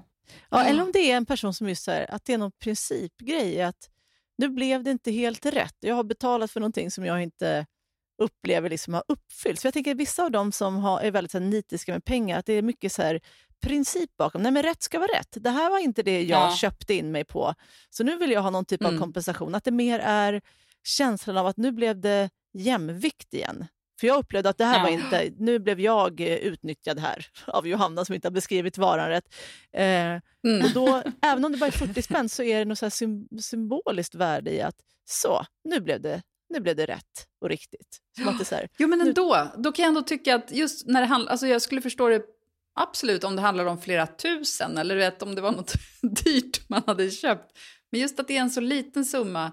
[0.49, 3.61] Ja, eller om det är en person som just här, att det är någon principgrej,
[3.61, 3.89] att
[4.37, 5.75] nu blev det inte helt rätt.
[5.79, 7.65] Jag har betalat för någonting som jag inte
[8.21, 9.61] upplever liksom har uppfyllts.
[9.61, 12.05] För jag tänker att vissa av dem som har, är väldigt så här, nitiska med
[12.05, 13.21] pengar, att det är mycket så här,
[13.61, 14.41] princip bakom.
[14.41, 15.37] Nej, men rätt ska vara rätt.
[15.39, 16.55] Det här var inte det jag Ja.
[16.55, 17.53] köpte in mig på.
[17.89, 19.01] Så nu vill jag ha någon typ av Mm.
[19.01, 19.55] kompensation.
[19.55, 20.41] Att det mer är
[20.83, 23.65] känslan av att nu blev det jämvikt igen.
[23.99, 24.83] För jag upplevde att det här Ja.
[24.83, 29.09] var inte, nu blev jag eh, utnyttjad här av Johanna som inte har beskrivit varan
[29.09, 29.35] rätt.
[29.73, 30.61] Eh, Mm.
[30.65, 32.89] och då, även om det bara är 40 spänn så är det något så
[33.41, 34.75] symboliskt värde i att
[35.05, 37.97] så, nu blev det, nu blev det rätt och riktigt.
[38.17, 39.47] Som att det så här, Jo, men ändå.
[39.57, 41.31] Då kan jag ändå tycka att just när det handlar...
[41.31, 42.21] Alltså jag skulle förstå det
[42.75, 45.73] absolut om det handlar om flera tusen eller vet, om det var något
[46.23, 47.57] dyrt man hade köpt.
[47.91, 49.51] Men just att det är en så liten summa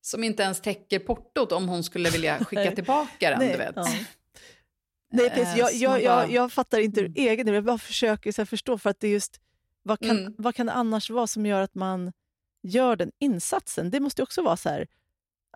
[0.00, 2.74] som inte ens täcker portot om hon skulle vilja skicka Nej.
[2.74, 3.72] tillbaka den, du vet.
[3.76, 3.86] ja.
[5.12, 5.54] Nej, precis.
[5.54, 7.28] Eh, Jag, så jag, jag, bara- jag fattar inte ur Mm.
[7.28, 9.40] egen del, jag bara försöker så förstå för att det just,
[9.82, 10.34] vad kan, Mm.
[10.38, 12.12] vad kan det annars vara som gör att man
[12.62, 13.90] gör den insatsen?
[13.90, 14.86] Det måste också vara så här,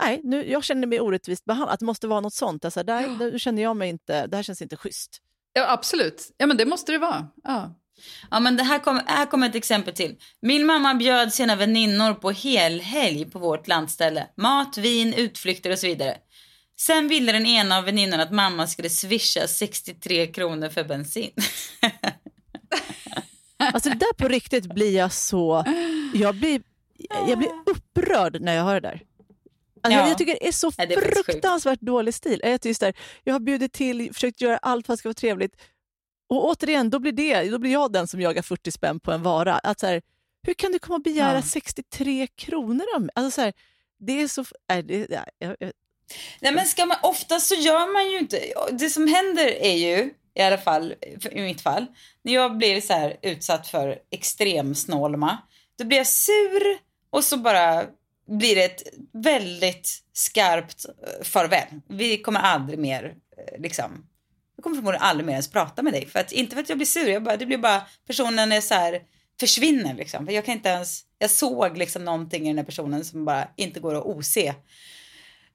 [0.01, 2.65] nej, nu, jag känner mig orättvist behandlad, att det måste vara något sånt.
[2.65, 5.23] Alltså, där, nu känner jag mig inte, det här känns inte schysst.
[5.57, 6.35] Ja, absolut.
[6.37, 7.27] Ja, men det måste det vara.
[7.45, 7.75] Ja.
[8.31, 10.17] Ja, men det här kommer här kommer ett exempel till.
[10.43, 14.27] Min mamma bjöd sina väninnor på helhelg på vårt landställe.
[14.37, 16.17] Mat, vin, utflykter och så vidare.
[16.81, 21.31] Sen ville den ena av väninnorna att mamma skulle swisha 63 kronor för bensin.
[23.59, 25.65] Alltså det där på riktigt blir jag så,
[26.15, 26.63] jag blir,
[27.29, 29.03] jag blir upprörd när jag hör det där.
[29.87, 30.09] Alltså Ja.
[30.09, 32.41] Jag tycker det är så Nej, det är fruktansvärt dålig stil.
[32.43, 35.15] Jag, just där, jag har bjudit till, försökt göra allt för att det ska vara
[35.15, 35.57] trevligt.
[36.29, 39.23] Och återigen, då blir, det, då blir jag den som jagar 40 spänn på en
[39.23, 39.55] vara.
[39.59, 40.03] Att så här,
[40.47, 41.43] hur kan du komma och begära Ja.
[41.43, 43.11] 63 kronor av mig?
[43.15, 43.53] Alltså så här,
[43.99, 44.45] det är så...
[44.69, 45.73] Nej, det, jag, jag,
[46.41, 48.41] Nej men ska man, oftast så gör man ju inte,
[48.73, 50.95] det som händer är ju, i alla fall
[51.31, 51.87] i mitt fall,
[52.23, 55.39] när jag blir så här utsatt för extrem snålma,
[55.79, 56.79] då blir jag sur
[57.11, 57.85] och så bara
[58.27, 61.81] blir det ett väldigt skarpt eh, farväl.
[61.89, 64.07] Vi kommer aldrig mer, eh, liksom,
[64.57, 66.07] jag kommer förmodligen aldrig mer ens prata med dig.
[66.07, 68.61] För att, inte för att jag blir sur, jag bara, det blir bara, personen är
[68.61, 69.01] så här,
[69.41, 70.27] försvinner liksom.
[70.27, 73.49] För jag kan inte ens, jag såg liksom någonting i den här personen som bara
[73.57, 74.55] inte går att ose.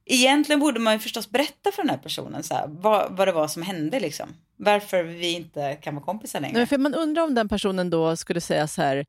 [0.05, 3.32] Egentligen borde man ju förstås berätta för den här personen så här, vad, vad det
[3.32, 4.30] var som hände liksom.
[4.57, 6.57] Varför vi inte kan vara kompisar längre.
[6.57, 9.05] nej, för man undrar om den personen då skulle säga så här,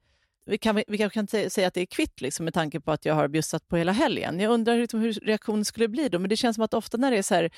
[0.46, 2.92] vi kan, vi kanske kan sä- säga att det är kvitt liksom, med tanke på
[2.92, 4.40] att jag har bjussat på hela helgen.
[4.40, 7.10] Jag undrar liksom, hur reaktionen skulle bli då, men det känns som att ofta när
[7.10, 7.50] det är så här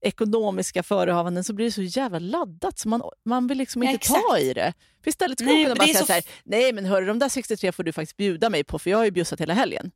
[0.00, 4.06] ekonomiska förehavanden så blir det så jävla laddat så man, man vill liksom Ja, inte
[4.08, 4.42] ta exakt.
[4.42, 4.72] i det.
[5.02, 7.06] För istället skulle Nej, man kunna bara det säga så så här, nej men hörru
[7.06, 9.54] de där 63 får du faktiskt bjuda mig på för jag har ju bjussat hela
[9.54, 9.90] helgen.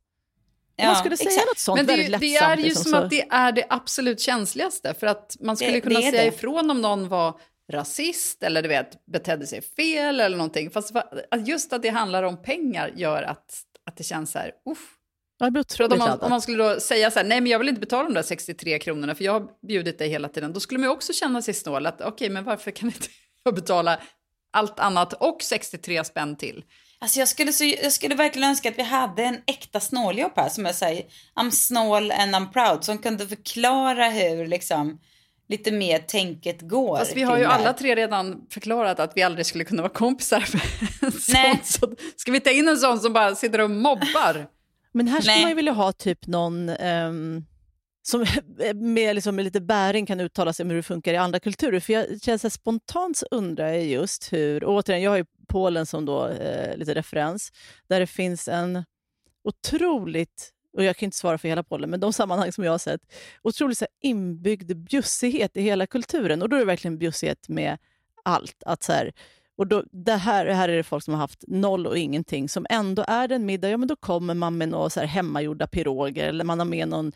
[0.75, 1.47] Ja, man skulle säga exakt.
[1.47, 2.51] något sånt Men det, är ju- väldigt det lättsamt.
[2.53, 4.93] är ju liksom, som så- att det är det absolut känsligaste.
[4.99, 6.27] För att man skulle Det- kunna det säga det.
[6.27, 7.39] ifrån om någon var
[7.71, 10.71] rasist eller du vet, betedde sig fel eller någonting.
[10.71, 10.91] Fast
[11.45, 14.97] just att det handlar om pengar gör att, att det känns så här, uff.
[15.93, 18.03] Om, man, om man skulle då säga så här, nej men jag vill inte betala
[18.03, 20.53] de där 63 kronorna för jag har bjudit dig hela tiden.
[20.53, 23.07] Då skulle man ju också känna sig snål, att okej men varför kan inte
[23.43, 23.99] jag betala
[24.53, 26.63] allt annat och 63 spänn till?
[26.99, 30.49] Alltså jag skulle, så, jag skulle verkligen önska att vi hade en äkta snåljobb här
[30.49, 31.05] som jag säger,
[31.35, 34.99] I'm snål and I'm proud, som kunde förklara hur liksom
[35.51, 36.97] lite mer tänket går.
[36.97, 40.49] Fast vi har ju alla tre redan förklarat att vi aldrig skulle kunna vara kompisar
[40.53, 40.63] med
[41.01, 41.33] en sån.
[41.33, 41.59] Nej.
[41.63, 44.47] Så ska vi ta in en sån som bara sitter och mobbar?
[44.91, 45.41] Men här skulle Nej.
[45.41, 47.45] man ju vilja ha typ någon ehm,
[48.01, 48.25] som
[48.75, 51.79] med, liksom, med lite bäring kan uttala sig om hur det funkar i andra kulturer.
[51.79, 55.85] För jag känner spontant så undrar jag just hur, och återigen, jag har ju Polen
[55.85, 57.51] som då eh, lite referens,
[57.87, 58.83] där det finns en
[59.43, 62.77] otroligt, och jag kan inte svara för hela Polen, men de sammanhang som jag har
[62.77, 63.01] sett,
[63.41, 66.41] otroligt så här, inbyggd bjussighet i hela kulturen.
[66.41, 67.77] Och då är det verkligen bjussighet med
[68.23, 68.63] allt.
[68.65, 69.11] Att så här,
[69.57, 72.65] och då, det här, här är det folk som har haft noll och ingenting, som
[72.69, 75.67] ändå är det en middag, ja men då kommer man med några så här hemmagjorda
[75.67, 77.11] piroger eller man har med någon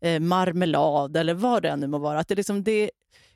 [0.00, 2.18] eh, marmelad eller vad det än nu må vara.
[2.18, 2.90] Att det, liksom, det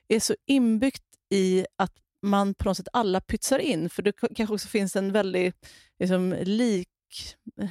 [0.09, 4.55] är så inbyggt i att man på något sätt alla pytsar in, för det kanske
[4.55, 5.55] också finns en väldigt
[5.99, 6.89] liksom, lik,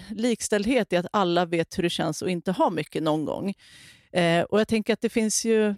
[0.10, 3.54] likställdhet i att alla vet hur det känns att inte ha mycket någon gång.
[4.12, 5.76] Eh, och jag tänker att det finns ju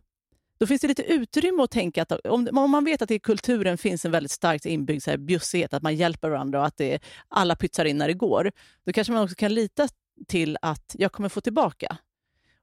[0.57, 3.19] då finns det lite utrymme att tänka att om, om man vet att det i
[3.19, 6.77] kulturen finns en väldigt starkt inbyggd så här, bjussighet, att man hjälper varandra och att
[6.77, 8.51] det, alla pytsar in när det går,
[8.85, 9.87] då kanske man också kan lita
[10.27, 11.97] till att jag kommer få tillbaka.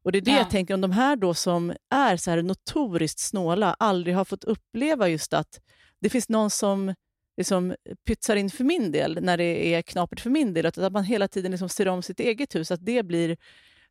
[0.03, 0.37] Och det är det Ja.
[0.37, 4.45] jag tänker om de här då som är så här notoriskt snåla aldrig har fått
[4.45, 5.61] uppleva just att
[6.01, 6.95] det finns någon som
[7.43, 7.75] liksom
[8.07, 10.67] pytsar in för min del när det är knapert för min del.
[10.67, 13.37] Att man hela tiden liksom ser om sitt eget hus, att det blir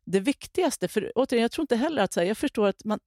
[0.04, 0.88] det viktigaste.
[0.88, 2.98] För återigen, jag tror inte heller att, så här, jag förstår att man,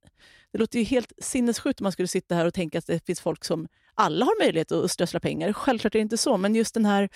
[0.51, 3.21] det låter ju helt sinnessjukt om man skulle sitta här och tänka att det finns
[3.21, 5.53] folk som alla har möjlighet att strössla pengar.
[5.53, 7.09] Självklart är det inte så, men just den här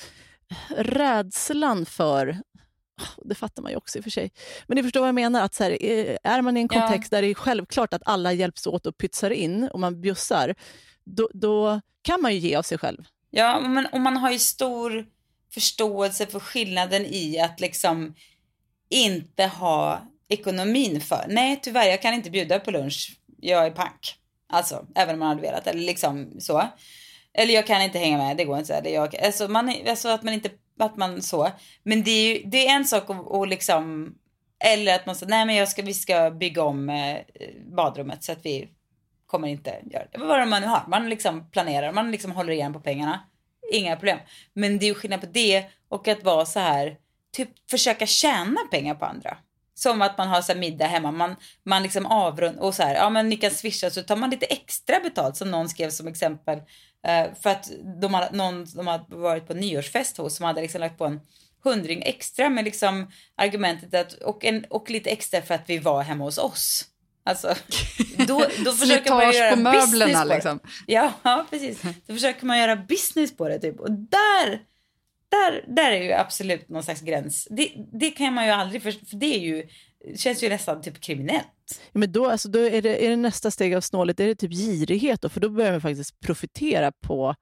[0.77, 2.37] rädslan för
[3.25, 4.31] det fattar man ju också i och för sig.
[4.67, 6.79] Men ni förstår vad jag menar, att så här, eh, är man i en Ja.
[6.81, 10.55] kontext där det är självklart att alla hjälps åt och pytsar in och man bjussar,
[11.03, 13.03] då, då kan man ju ge av sig själv.
[13.31, 15.05] Ja, men, och man har ju stor
[15.53, 18.15] förståelse för skillnaden i att liksom
[18.89, 21.25] inte ha ekonomin för.
[21.27, 24.15] Nej, tyvärr, jag kan inte bjuda på lunch jag är pank.
[24.49, 25.67] Alltså, även om man hade velat.
[25.67, 26.63] Eller liksom så.
[27.33, 28.75] Eller jag kan inte hänga med, det går inte.
[28.75, 30.49] Eller jag, alltså, man, alltså att man inte,
[30.79, 31.51] att man så.
[31.83, 34.13] Men det är ju, det är en sak att, att liksom,
[34.59, 37.17] eller att man säger, nej men jag ska, vi ska bygga om eh,
[37.75, 38.69] badrummet så att vi
[39.29, 40.17] kommer inte göra det.
[40.17, 40.83] Vad man nu har.
[40.87, 43.19] Man liksom planerar, man liksom håller igen på pengarna.
[43.71, 44.19] Inga problem.
[44.53, 46.97] Men det är ju skillnad på det och att vara så här,
[47.35, 49.37] typ försöka tjäna pengar på andra.
[49.73, 53.09] Som att man har så middag hemma, man, man liksom avrundar och så här, ja
[53.09, 56.59] men ni kan swisha så tar man lite extra betalt som någon skrev som exempel.
[57.07, 57.71] Eh, för att
[58.01, 61.19] de hade, någon de hade varit på nyårsfest hos som hade liksom lagt på en
[61.63, 66.01] hundring extra med liksom argumentet att och, en, och lite extra för att vi var
[66.01, 66.85] hemma hos oss.
[67.29, 67.55] Alltså,
[68.27, 70.59] då, då försöker man göra på möblerna på liksom.
[70.87, 71.81] Ja, ja, precis.
[72.07, 73.79] Då försöker man göra business på det typ.
[73.79, 74.61] Och där,
[75.29, 77.47] där, där är ju absolut någon slags gräns.
[77.51, 79.67] Det, det kan man ju aldrig, för, för det är ju,
[80.15, 81.81] känns ju nästan typ kriminellt.
[81.91, 84.35] Ja, men då, alltså, då är, det, är det nästa steg av snålet, är det
[84.35, 85.29] typ girighet då?
[85.29, 87.35] För då börjar man faktiskt profitera på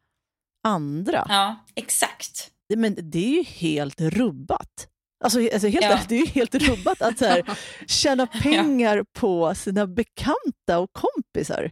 [0.64, 1.26] andra.
[1.30, 2.52] Ja, exakt.
[2.76, 4.88] Men det är ju helt rubbat.
[5.24, 6.00] Alltså, alltså helt, ja.
[6.10, 7.44] Det är ju helt rubbat att så här,
[7.88, 9.04] tjäna pengar ja.
[9.14, 11.72] på sina bekanta och kompisar.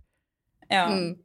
[0.67, 0.85] Ja.
[0.85, 1.15] Mm.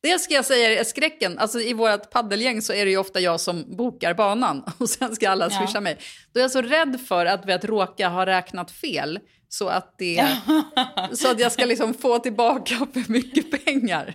[0.00, 1.38] Det ska jag säga är skräcken.
[1.38, 5.16] Alltså, I vårt paddelgäng så är det ju ofta jag som bokar banan och sen
[5.16, 5.80] ska alla swisha ja.
[5.80, 5.98] mig.
[6.32, 9.18] Då är jag så rädd för att, att råka ha räknat fel
[9.48, 10.28] så att, det,
[11.12, 14.14] så att jag ska liksom få tillbaka för mycket pengar.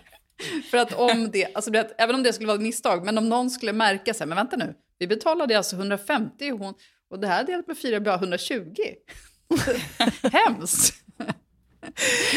[0.70, 3.28] För att om det, alltså det, även om det skulle vara ett misstag, men om
[3.28, 6.74] någon skulle märka sig, men vänta nu, vi betalade alltså 150 och, hon,
[7.10, 8.74] och det här delat med fyra blir 120.
[10.32, 10.94] Hemskt!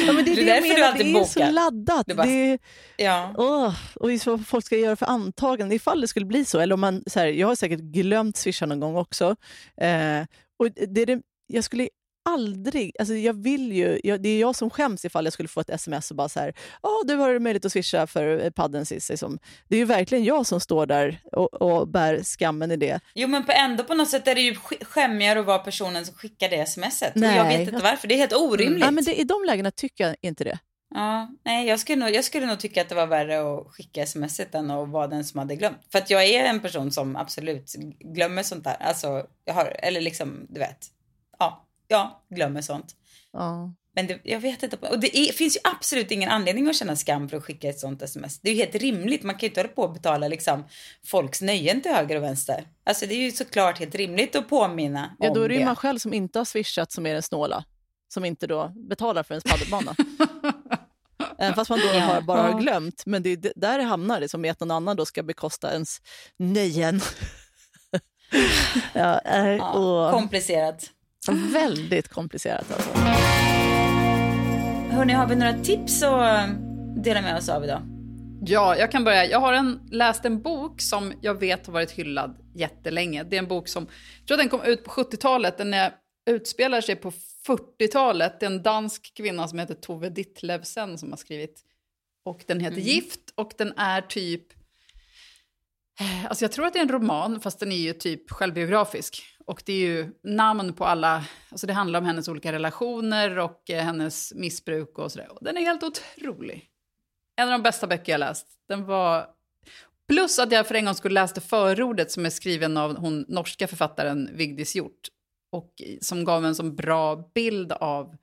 [0.06, 1.26] Ja, men det är det, det, jag menar, det är bokar.
[1.26, 2.08] så laddat.
[2.08, 2.60] Bara, det,
[2.98, 3.34] ja.
[3.38, 6.60] oh, och vad folk ska göra för antaganden ifall det skulle bli så.
[6.60, 9.36] Eller om man, så här, jag har säkert glömt swisha någon gång också.
[9.78, 10.22] Eh,
[10.60, 11.90] och det, det, jag skulle
[12.24, 12.96] aldrig...
[13.00, 15.70] Alltså jag vill ju, jag, det är jag som skäms ifall jag skulle få ett
[15.70, 19.10] sms och bara så här, oh, du har möjlighet att swisha för padden sist.
[19.10, 19.40] Liksom.
[19.68, 23.00] Det är ju verkligen jag som står där och, och bär skammen i det.
[23.14, 26.16] Jo men på ändå på något sätt är det ju skämmigare att vara personen som
[26.16, 27.16] skickar det smset.
[27.16, 27.38] Nej.
[27.38, 28.80] jag vet inte varför, det är helt orimligt.
[28.80, 30.60] Nej, men det, I de lägena tycker jag inte det.
[30.96, 34.02] Ja, nej, jag skulle, nog, jag skulle nog tycka att det var värre att skicka
[34.02, 35.78] sms än att vara den som hade glömt.
[35.92, 38.76] För att jag är en person som absolut glömmer sånt där.
[38.80, 40.88] Alltså, jag har, eller liksom, du vet.
[41.40, 42.96] Ja, ja, glömmer sånt.
[43.34, 43.74] Ja.
[43.96, 44.78] Men det, jag vet inte.
[44.78, 47.80] Och det är, finns ju absolut ingen anledning att känna skam för att skicka ett
[47.80, 48.40] sånt sms.
[48.40, 49.24] Det är ju helt rimligt.
[49.24, 50.64] Man kan ju inte hålla på och betala liksom
[51.06, 52.68] folks nöjen till höger och vänster.
[52.84, 55.66] Alltså det är ju såklart helt rimligt att påminna ja, om då är det ju
[55.66, 57.64] man själv som inte har swishat som är den snåla.
[58.14, 59.96] Som inte då betalar för ens paddelbana.
[61.38, 63.04] Även fast man då har, bara har glömt.
[63.06, 65.72] Men det är där det hamnar, det som är att någon annan då ska bekosta
[65.72, 66.02] ens
[66.38, 67.02] nöjen.
[68.94, 70.92] ja, äh, ja, komplicerat.
[71.32, 72.90] Väldigt komplicerat alltså.
[74.94, 76.50] Hörni, har vi några tips att
[77.04, 77.82] dela med oss av idag?
[78.46, 79.26] Ja, jag kan börja.
[79.26, 83.24] Jag har en, läst en bok som jag vet har varit hyllad jättelänge.
[83.24, 83.88] Det är en bok som,
[84.20, 85.58] jag tror den kom ut på 70-talet.
[85.58, 85.94] Den är,
[86.30, 87.12] utspelar sig på
[87.48, 88.40] 40-talet.
[88.40, 91.62] Det är en dansk kvinna som heter Tove Ditlevsen som har skrivit.
[92.26, 92.88] Och den heter mm.
[92.88, 94.54] Gift och den är typ...
[96.00, 99.24] Eh, alltså jag tror att det är en roman, fast den är ju typ självbiografisk.
[99.46, 103.70] Och det är ju namn på alla, alltså det handlar om hennes olika relationer och
[103.70, 105.32] eh, hennes missbruk och sådär.
[105.32, 106.70] Och den är helt otrolig.
[107.36, 108.48] En av de bästa böcker jag läst.
[108.68, 109.28] Den var...
[110.08, 113.68] Plus att jag för en gång skulle läste förordet som är skriven av hon norska
[113.68, 115.08] författaren Vigdis Hjort.
[115.52, 118.16] Och som gav en så bra bild av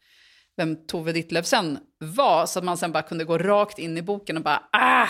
[0.57, 2.47] vem Tove Ditlevsen var.
[2.47, 5.09] Så att man sen bara kunde gå rakt in i boken och bara ah!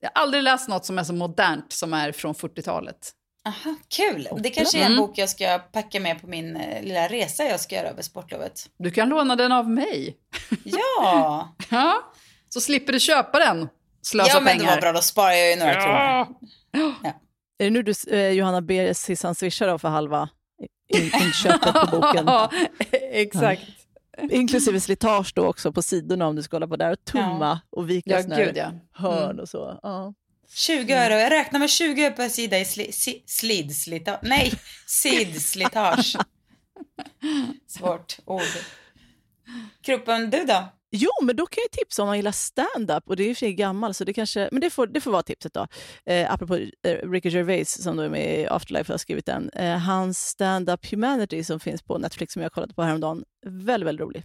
[0.00, 3.12] Jag har aldrig läst något som är så modernt som är från 40-talet.
[3.44, 4.28] Aha, kul.
[4.38, 4.98] Det kanske är en mm.
[4.98, 8.70] bok jag ska packa med på min eh, lilla resa jag ska göra över sportlovet.
[8.78, 10.16] Du kan låna den av mig.
[10.64, 11.54] Ja.
[11.70, 12.12] ja.
[12.48, 13.68] Så slipper du köpa den.
[14.02, 14.70] Slösa ja, men pengar.
[14.70, 14.92] det var bra.
[14.92, 15.80] Då sparar jag ju några ja.
[15.84, 16.36] kronor.
[17.02, 17.12] Ja.
[17.58, 20.28] Är det nu du, eh, Johanna ber Sissan swisha då för halva
[21.20, 22.24] inköpet på boken?
[22.26, 22.50] Ja,
[23.12, 23.62] exakt.
[24.16, 24.28] Ja.
[24.30, 27.90] Inklusive slitage då också på sidorna om du ska hålla på där och tumma och
[27.90, 28.72] vika ja, gud, ja.
[28.92, 29.38] hörn mm.
[29.38, 29.78] och så.
[29.82, 30.14] Ja.
[30.54, 31.14] 20 euro.
[31.14, 34.18] Jag räknar med 20 euro per sida i sli, si, slidslitage.
[34.22, 34.52] Nej,
[34.86, 36.16] sidslitage.
[37.66, 38.42] Svårt ord.
[39.82, 40.68] Kroppen, du då?
[40.94, 43.36] Jo, men då kan jag tipsa om man gillar stand-up och det är i och
[43.36, 45.66] för sig gammal, så det kanske, men det får, det får vara tipset då.
[46.06, 49.50] Eh, apropå eh, Ricky Gervais som då är med i Afterlife har skrivit den.
[49.50, 54.00] Eh, hans stand-up Humanity som finns på Netflix som jag kollade på häromdagen, väldigt, väldigt
[54.06, 54.24] rolig.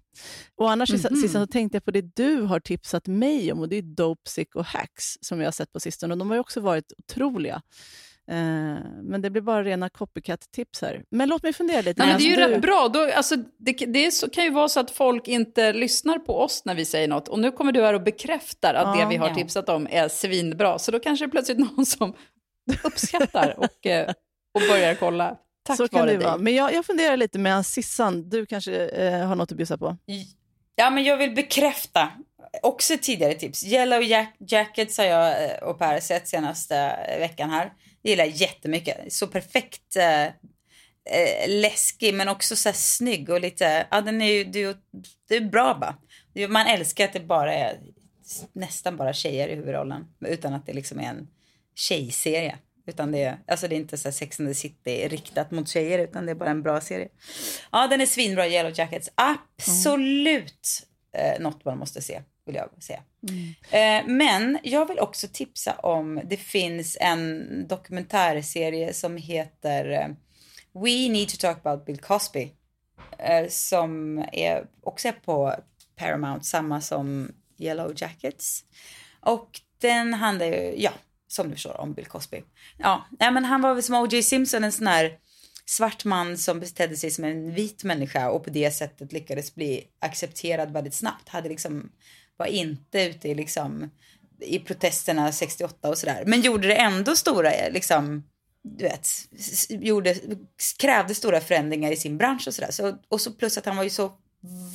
[0.55, 1.27] Och annars mm -hmm.
[1.27, 4.55] så tänkte jag på det du har tipsat mig om och det är Dope, Sick
[4.55, 7.61] och Hacks som jag har sett på sistone och de har ju också varit otroliga.
[8.31, 8.35] Eh,
[9.03, 11.03] men det blir bara rena copycat-tips här.
[11.09, 12.01] Men låt mig fundera lite.
[12.03, 12.87] Nej, men det är ju Alltså, rätt bra.
[12.87, 16.61] Då, alltså, det det så, kan ju vara så att folk inte lyssnar på oss
[16.65, 17.27] när vi säger något.
[17.27, 19.03] Och nu kommer du här och bekräftar att Ja.
[19.03, 19.35] det vi har Ja.
[19.35, 20.79] tipsat om är svinbra.
[20.79, 22.13] Så då kanske det är plötsligt någon som
[22.83, 24.09] uppskattar och, eh,
[24.53, 25.37] och börjar kolla.
[25.63, 26.25] Tack så kan vare det dig.
[26.25, 26.37] vara.
[26.37, 29.97] Men jag, jag funderar lite med Sissan, du kanske eh, har något att bjussa på?
[30.75, 32.09] Ja, men jag vill bekräfta
[32.63, 33.65] också tidigare tips.
[33.65, 36.75] Yellow Jack Jackets har jag eh, och Per sett senaste
[37.19, 37.73] veckan här.
[38.07, 39.13] Det gillar jag jättemycket.
[39.13, 44.31] Så perfekt eh, eh, läskig men också så här snygg och lite, ja den är
[44.31, 44.75] ju, det är,
[45.27, 46.47] det är bra bara.
[46.47, 47.79] Man älskar att det bara är
[48.53, 51.27] nästan bara tjejer i huvudrollen utan att det liksom är en
[51.75, 52.57] tjejserie.
[52.85, 55.99] Utan det är, alltså det är inte så Sex and the City riktat mot tjejer
[55.99, 57.09] utan det är bara en bra serie.
[57.71, 59.09] Ja, den är svinbra, Yellow Jackets.
[59.15, 63.03] Absolut eh, något man måste se, vill jag säga.
[63.71, 70.07] Eh, men jag vill också tipsa om, det finns en dokumentärserie som heter eh,
[70.73, 72.51] We Need to Talk About Bill Cosby.
[73.17, 75.55] Eh, som är också på
[75.95, 78.63] Paramount, samma som Yellow Jackets.
[79.21, 80.91] Och den handlar ju, ja,
[81.27, 82.43] som du förstår, om Bill Cosby.
[82.77, 84.23] Ja, nej, men han var väl som O.J.
[84.23, 85.17] Simpson, en sån här
[85.65, 89.87] svart man som betedde sig som en vit människa och på det sättet lyckades bli
[89.99, 91.29] accepterad väldigt snabbt.
[91.29, 91.91] Hade liksom,
[92.37, 93.89] var inte ute i liksom
[94.39, 96.23] i protesterna 68 och sådär.
[96.27, 98.23] Men gjorde det ändå stora, liksom,
[98.61, 99.09] du vet,
[99.69, 100.15] gjorde,
[100.79, 102.71] krävde stora förändringar i sin bransch och sådär.
[102.71, 104.11] Så, och så plus att han var ju så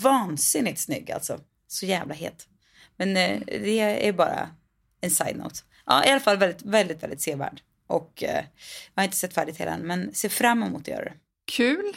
[0.03, 1.41] vansinnigt snygg alltså.
[1.69, 2.49] Så jävla het.
[2.97, 4.49] Men eh, det är bara
[5.01, 5.61] en side-note.
[5.87, 7.61] Ja, i alla fall väldigt, väldigt, väldigt sevärd.
[7.87, 8.45] Och eh,
[8.95, 11.15] jag har inte sett färdigt hela än, men ser fram emot att göra det.
[11.53, 11.97] Kul.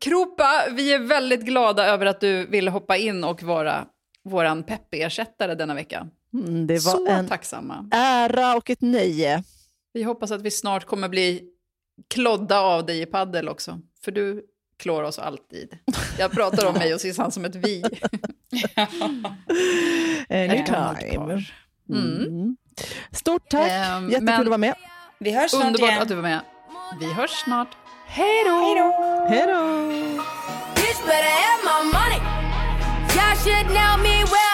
[0.00, 3.86] Kropa, vi är väldigt glada över att du ville hoppa in och vara
[4.24, 6.06] våran Peppe-ersättare denna vecka.
[6.34, 7.88] Mm, det var Så en tacksamma.
[7.92, 9.42] ära och ett nöje.
[9.92, 11.42] Vi hoppas att vi snart kommer bli
[12.08, 13.80] klodda av dig i paddel också.
[14.04, 14.44] För du
[14.78, 15.78] klår oss alltid.
[16.18, 17.82] Jag pratar om mig och Sissan som ett vi.
[20.28, 20.64] Anytime.
[21.16, 21.52] par.
[21.90, 22.56] Mm.
[23.12, 24.74] Stort tack, Ehm, jättekul men- att vara med.
[25.18, 26.02] Vi hörs snart Underbart igen.
[26.02, 26.40] att du var med.
[27.00, 27.68] Vi hörs snart.
[28.06, 28.50] Hej då!
[29.28, 30.20] Hej då!
[33.44, 34.53] Should know me well